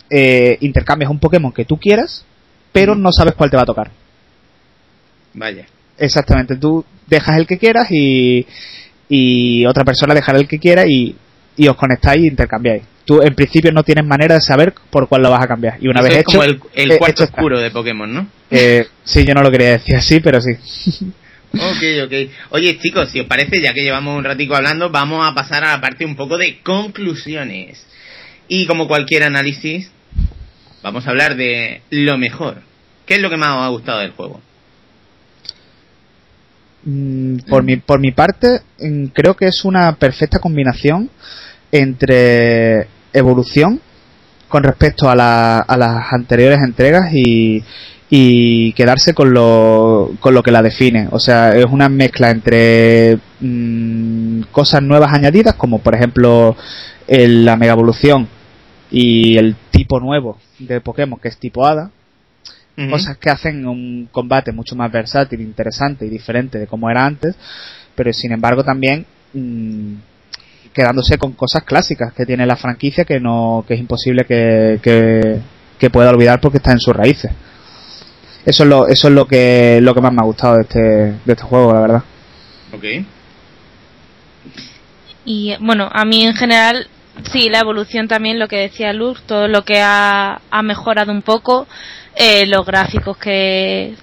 [0.09, 2.25] eh, intercambias un Pokémon que tú quieras,
[2.71, 3.91] pero no sabes cuál te va a tocar.
[5.33, 5.65] Vaya.
[5.97, 8.45] Exactamente, tú dejas el que quieras y,
[9.09, 11.15] y otra persona dejará el que quiera y,
[11.55, 12.83] y os conectáis y intercambiáis.
[13.05, 15.77] Tú en principio no tienes manera de saber por cuál lo vas a cambiar.
[15.79, 18.13] Y una Eso vez es hecho, como el, el eh, cuarto hecho oscuro de Pokémon,
[18.13, 18.27] ¿no?
[18.51, 20.51] Eh, sí, yo no lo quería decir así, pero sí.
[21.53, 22.13] Ok, ok.
[22.49, 25.71] Oye, chicos, si os parece, ya que llevamos un ratico hablando, vamos a pasar a
[25.71, 27.85] la parte un poco de conclusiones.
[28.49, 29.89] Y como cualquier análisis,
[30.83, 32.61] vamos a hablar de lo mejor.
[33.05, 34.41] ¿Qué es lo que más os ha gustado del juego?
[36.83, 41.09] Mm, por, mi, por mi parte, mm, creo que es una perfecta combinación
[41.71, 43.79] entre evolución
[44.47, 47.63] con respecto a, la- a las anteriores entregas y,
[48.09, 51.07] y quedarse con lo, con lo que la define.
[51.11, 56.55] O sea, es una mezcla entre mm, cosas nuevas añadidas, como por ejemplo
[57.07, 58.27] el- la mega evolución
[58.89, 61.91] y el tipo nuevo de Pokémon, que es tipo Hada,
[62.91, 67.35] Cosas que hacen un combate mucho más versátil, interesante y diferente de como era antes,
[67.95, 69.03] pero sin embargo también
[69.33, 69.93] mm,
[70.73, 75.39] quedándose con cosas clásicas que tiene la franquicia que no que es imposible que, que,
[75.79, 77.31] que pueda olvidar porque está en sus raíces.
[78.45, 80.79] Eso es lo eso es lo que lo que más me ha gustado de este
[80.79, 82.03] de este juego, la verdad.
[82.73, 82.83] Ok.
[85.25, 86.87] Y bueno, a mí en general,
[87.33, 91.21] sí, la evolución también, lo que decía Luz, todo lo que ha, ha mejorado un
[91.21, 91.67] poco,
[92.17, 93.95] eh, los gráficos que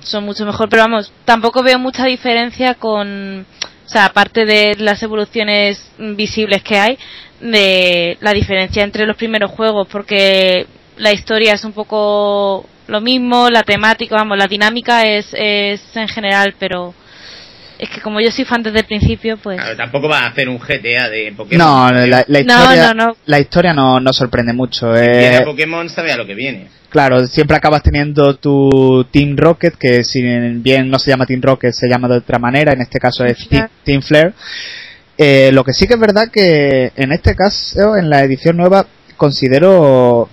[0.00, 3.46] son mucho mejor, pero vamos, tampoco veo mucha diferencia con,
[3.86, 6.98] o sea, aparte de las evoluciones visibles que hay,
[7.40, 10.66] de la diferencia entre los primeros juegos, porque
[10.96, 16.08] la historia es un poco lo mismo, la temática, vamos, la dinámica es, es en
[16.08, 16.94] general, pero
[17.80, 19.58] es que como yo soy fan desde el principio, pues...
[19.58, 21.66] Claro, tampoco va a hacer un GTA de Pokémon.
[21.66, 23.16] No, la, historia no, no.
[23.24, 24.92] la historia no, no sorprende mucho.
[24.92, 26.68] Viene eh, a Pokémon sabe a lo que viene.
[26.90, 31.72] Claro, siempre acabas teniendo tu Team Rocket, que si bien no se llama Team Rocket,
[31.72, 33.70] se llama de otra manera, en este caso es Flare.
[33.84, 34.32] Team Flare.
[35.16, 38.86] Eh, lo que sí que es verdad que en este caso, en la edición nueva,
[39.16, 40.28] considero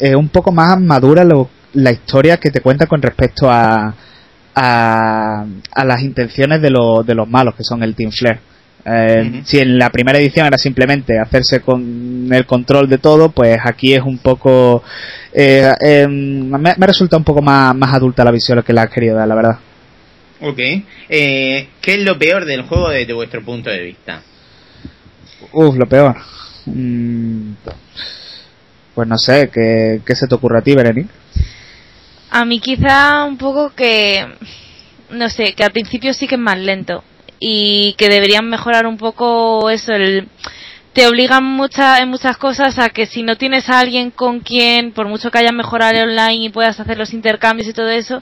[0.00, 3.94] eh, un poco más madura lo- la historia que te cuenta con respecto a,
[4.54, 8.40] a, a las intenciones de, los de los malos, que son el Team Flare.
[8.86, 9.40] Eh.
[9.44, 13.94] Si en la primera edición era simplemente hacerse con el control de todo, pues aquí
[13.94, 14.82] es un poco...
[15.32, 18.90] eh, eh, me, me resulta un poco más, más adulta la visión que la has
[18.90, 19.58] querido dar, la verdad.
[20.40, 20.58] Ok.
[21.08, 24.20] Eh, ¿Qué es lo peor del juego desde vuestro punto de vista?
[25.52, 26.16] Uf, lo peor.
[26.66, 27.52] Mm,
[28.94, 31.08] pues no sé, ¿qué, qué se te ocurre a ti, Berenice?
[32.36, 34.26] A mí quizá un poco que,
[35.10, 37.04] no sé, que al principio sí que es más lento
[37.38, 40.26] y que deberían mejorar un poco eso, el,
[40.94, 44.90] te obligan mucha, en muchas cosas a que si no tienes a alguien con quien,
[44.90, 48.20] por mucho que hayas mejorado online y puedas hacer los intercambios y todo eso,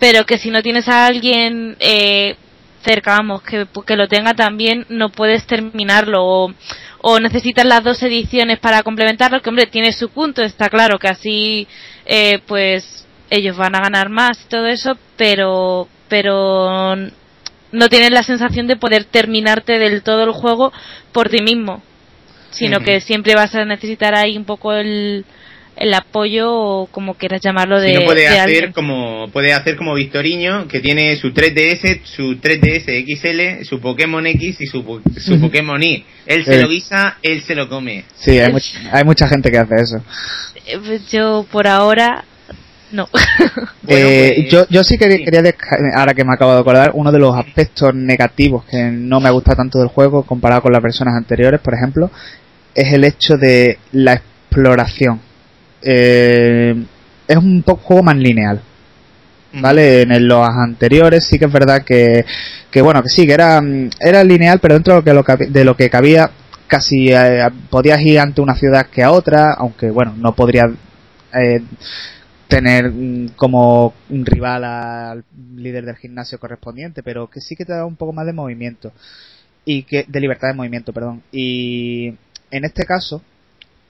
[0.00, 2.34] pero que si no tienes a alguien eh,
[2.82, 6.54] cerca, vamos, que, que lo tenga también, no puedes terminarlo o,
[7.00, 11.06] o necesitas las dos ediciones para complementarlo, que hombre, tiene su punto, está claro que
[11.06, 11.68] así,
[12.06, 16.94] eh, pues, ellos van a ganar más y todo eso, pero, pero
[17.72, 20.72] no tienes la sensación de poder terminarte del todo el juego
[21.12, 21.82] por ti mismo,
[22.50, 22.84] sino Ujú.
[22.86, 25.24] que siempre vas a necesitar ahí un poco el,
[25.76, 28.72] el apoyo o como quieras llamarlo de, si no puede de hacer alguien.
[28.72, 34.58] como puede hacer como Victoriño que tiene su 3DS su 3DS XL su Pokémon X
[34.60, 34.82] y su,
[35.18, 39.04] su Pokémon Y él se lo guisa él se lo come Sí, hay, much- hay
[39.04, 40.04] mucha gente que hace eso.
[40.66, 42.24] Eh, pues Yo por ahora
[42.92, 43.08] no.
[43.84, 45.24] Bueno, Eh, pues, yo, yo sí que sí.
[45.24, 49.18] quería, dejar- ahora que me acabo de acordar, uno de los aspectos negativos que no
[49.20, 52.10] me gusta tanto del juego comparado con las versiones anteriores, por ejemplo,
[52.74, 55.20] es el hecho de la exploración.
[55.82, 56.84] Eh,
[57.26, 58.60] es un poco juego más lineal.
[59.54, 60.02] ¿vale?
[60.02, 62.24] En el- los anteriores sí que es verdad que,
[62.70, 63.60] que bueno, que sí, que era,
[64.00, 66.30] era lineal, pero dentro de lo que, de lo que cabía,
[66.68, 70.70] casi eh, podías ir ante una ciudad que a otra, aunque bueno, no podrías
[71.34, 71.60] eh,
[72.52, 75.24] tener mm, como un rival al
[75.56, 78.92] líder del gimnasio correspondiente, pero que sí que te da un poco más de movimiento
[79.64, 81.22] y que de libertad de movimiento, perdón.
[81.32, 82.08] Y
[82.50, 83.22] en este caso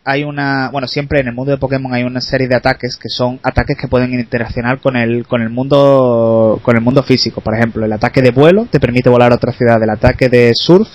[0.05, 3.09] hay una, bueno, siempre en el mundo de Pokémon hay una serie de ataques que
[3.09, 7.40] son ataques que pueden interaccionar con el, con el mundo, con el mundo físico.
[7.40, 10.52] Por ejemplo, el ataque de vuelo te permite volar a otra ciudad, el ataque de
[10.55, 10.89] surf,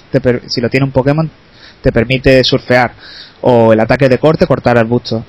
[0.48, 1.30] si lo tiene un Pokémon,
[1.81, 2.94] te permite surfear,
[3.41, 5.23] o el ataque de corte, cortar arbustos.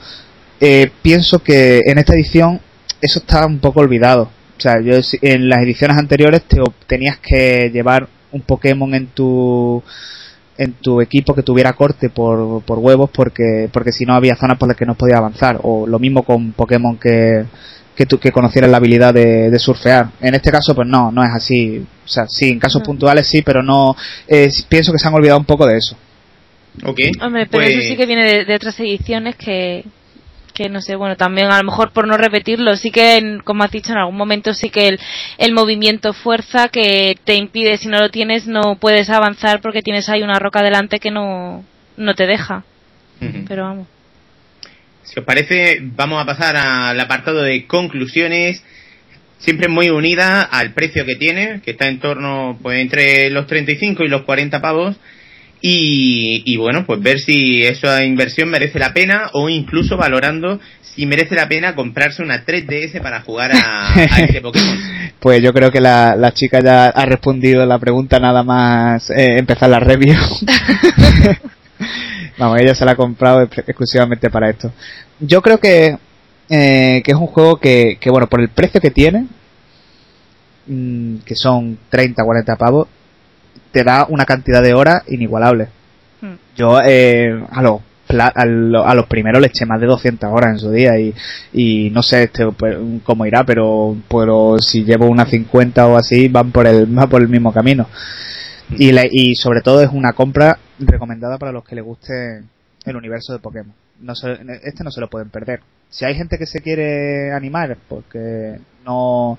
[0.60, 2.60] Eh, pienso que en esta edición
[3.00, 4.30] eso está un poco olvidado.
[4.56, 9.82] O sea, yo en las ediciones anteriores te, tenías que llevar un Pokémon en tu
[10.56, 14.58] en tu equipo que tuviera corte por, por huevos porque porque si no había zonas
[14.58, 17.44] por las que no podía avanzar o lo mismo con Pokémon que
[17.98, 20.10] que, tu, que conocieran la habilidad de, surfear.
[20.20, 21.84] En este caso, pues no, no es así.
[22.04, 23.96] O sea, sí, en casos puntuales sí, pero no.
[24.28, 25.96] Eh, pienso que se han olvidado un poco de eso.
[26.84, 27.00] Ok.
[27.20, 29.84] Hombre, pero eso sí pues que viene de otras ediciones que,
[30.58, 33.70] que no sé, bueno, también a lo mejor por no repetirlo, sí que, como has
[33.70, 35.00] dicho, en algún momento sí que el,
[35.38, 40.08] el movimiento fuerza que te impide, si no lo tienes, no puedes avanzar porque tienes
[40.08, 41.64] ahí una roca delante que no,
[41.96, 42.64] no te deja.
[43.48, 43.86] Pero vamos.
[45.04, 48.62] Si os parece, vamos a pasar al apartado de conclusiones
[49.38, 54.02] siempre muy unida al precio que tiene, que está en torno pues entre los 35
[54.02, 54.96] y los 40 pavos
[55.60, 61.34] y, bueno, pues ver si esa inversión merece la pena o incluso valorando si merece
[61.34, 64.78] la pena comprarse una 3DS para jugar a, este Pokémon.
[65.20, 69.38] Pues yo creo que la, la, chica ya ha respondido la pregunta nada más eh,
[69.38, 70.16] empezar la review.
[72.38, 74.72] Vamos, ella se la ha comprado exclusivamente para esto.
[75.18, 75.98] Yo creo que,
[76.48, 79.26] eh, que es un juego que, que, bueno, por el precio que tiene,
[80.66, 82.86] mm, que son 30, 40 pavos,
[83.70, 85.68] te da una cantidad de horas inigualable.
[86.20, 86.34] Hmm.
[86.56, 90.70] Yo eh, a los a, los primeros le eché más de 200 horas en su
[90.70, 91.14] día y,
[91.52, 96.28] y no sé este, pues, cómo irá, pero, pero si llevo unas 50 o así
[96.28, 97.86] van por el, por el mismo camino.
[98.70, 102.42] Y, y sobre todo es una compra recomendada para los que les guste
[102.84, 103.74] el universo de Pokémon.
[104.00, 105.60] No este no se lo pueden perder.
[105.90, 109.38] Si hay gente que se quiere animar porque no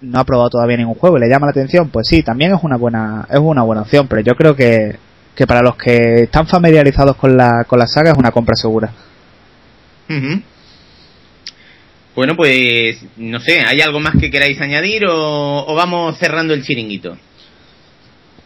[0.00, 2.62] no ha probado todavía ningún juego y le llama la atención, pues sí, también es
[2.62, 4.96] una buena, es una buena opción, pero yo creo que,
[5.34, 8.92] que para los que están familiarizados con la, con la saga es una compra segura.
[12.14, 17.18] Bueno, pues no sé, ¿hay algo más que queráis añadir o, vamos cerrando el chiringuito?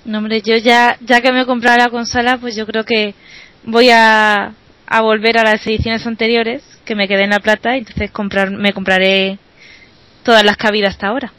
[0.04, 3.14] No, hombre, yo ya, ya que me he comprado la consola, pues yo creo que
[3.64, 4.54] voy a,
[4.86, 8.50] a volver a las ediciones anteriores, que me quedé en la plata, y entonces comprar,
[8.50, 9.38] me compraré
[10.24, 11.32] todas las que ha habido hasta ahora.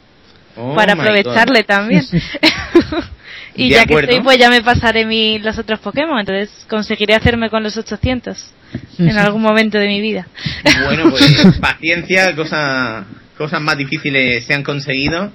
[0.56, 2.04] Oh para aprovecharle también.
[3.54, 7.50] y ya que estoy, pues ya me pasaré mi, los otros Pokémon, entonces conseguiré hacerme
[7.50, 8.52] con los 800
[8.98, 10.26] en algún momento de mi vida.
[10.84, 13.04] bueno, pues paciencia, cosa,
[13.36, 15.32] cosas más difíciles se han conseguido.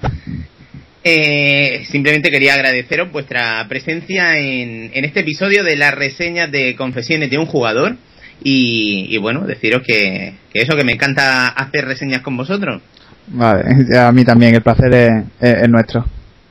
[1.04, 7.30] Eh, simplemente quería agradeceros vuestra presencia en, en, este episodio de las reseñas de confesiones
[7.30, 7.96] de un jugador.
[8.42, 12.82] Y, bueno, deciros que, que, eso, que me encanta hacer reseñas con vosotros.
[13.30, 13.64] Vale,
[13.98, 16.04] a mí también, el placer es, nuestro.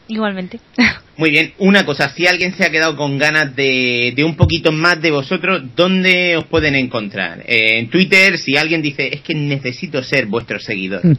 [0.08, 0.60] Igualmente.
[1.18, 4.72] Muy bien, una cosa, si alguien se ha quedado con ganas de, de un poquito
[4.72, 7.40] más de vosotros, ¿dónde os pueden encontrar?
[7.48, 11.02] Eh, en Twitter, si alguien dice, es que necesito ser vuestro seguidor.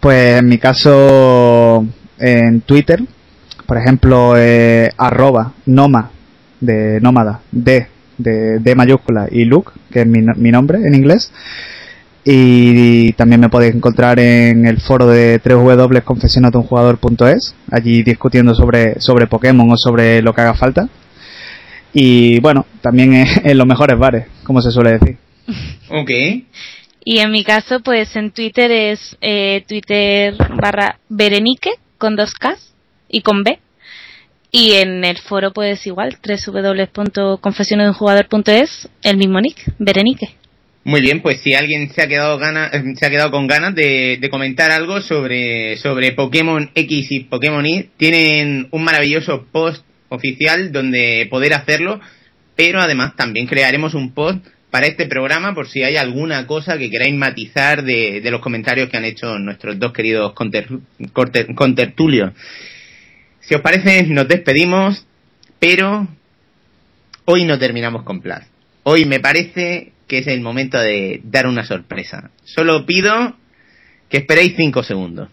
[0.00, 1.86] pues en mi caso,
[2.18, 3.00] en Twitter,
[3.66, 6.10] por ejemplo, eh, arroba noma,
[6.60, 7.86] de nómada, D,
[8.18, 11.30] de, de mayúscula, y Luke, que es mi, mi nombre en inglés.
[12.28, 19.70] Y también me podéis encontrar en el foro de www.confesionesdeunjugador.es, allí discutiendo sobre, sobre Pokémon
[19.70, 20.88] o sobre lo que haga falta.
[21.92, 25.18] Y bueno, también en los mejores bares, como se suele decir.
[25.88, 26.10] Ok.
[27.04, 32.74] Y en mi caso, pues en Twitter es eh, Twitter barra Berenique con dos Ks
[33.08, 33.60] y con B.
[34.50, 40.34] Y en el foro, pues igual, www.confesionesdeunjugador.es, el mismo nick, Berenique.
[40.86, 43.74] Muy bien, pues si alguien se ha quedado gana, eh, se ha quedado con ganas
[43.74, 45.76] de, comentar algo sobre,
[46.14, 52.00] Pokémon X y Pokémon Y, tienen un maravilloso post oficial donde poder hacerlo,
[52.54, 56.88] pero además también crearemos un post para este programa por si hay alguna cosa que
[56.88, 60.34] queráis matizar de, los comentarios que han hecho nuestros dos queridos
[61.56, 62.32] contertulios.
[63.40, 65.04] Si os parece, nos despedimos,
[65.58, 66.06] pero
[67.24, 68.44] hoy no terminamos con Plus.
[68.84, 72.30] Hoy me parece que es el momento de dar una sorpresa.
[72.44, 73.36] Solo pido
[74.08, 75.28] que esperéis cinco segundos.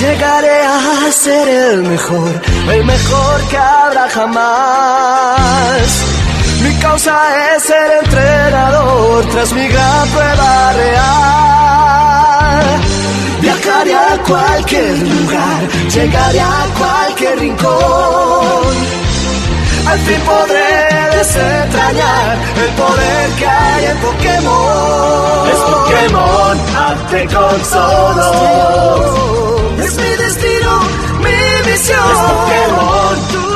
[0.00, 2.40] Llegaré a ser el mejor,
[2.72, 6.04] el mejor que habrá jamás.
[6.62, 11.58] Mi causa es ser entrenador tras mi gran prueba real.
[13.40, 18.97] Viajar llegaré a cualquier lugar, llegaré a cualquier rincón.
[19.90, 25.48] Al fin podré desentrañar el poder que hay en Pokémon.
[25.48, 28.26] Es Pokémon, hazte con todo.
[29.82, 30.70] Es mi destino,
[31.24, 31.40] mi
[31.70, 32.10] misión.
[32.12, 33.46] Es Pokémon, tú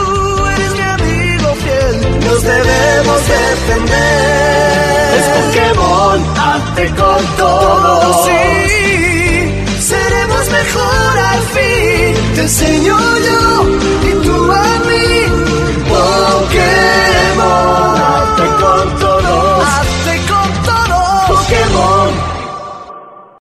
[0.55, 1.97] eres mi amigo fiel.
[2.25, 5.19] Nos debemos defender.
[5.19, 8.25] Es Pokémon, hazte con todo.
[8.25, 8.41] Sí,
[9.81, 12.35] seremos mejor al fin.
[12.35, 13.43] Te enseño yo
[14.09, 14.83] y tú a
[16.51, 18.03] quiero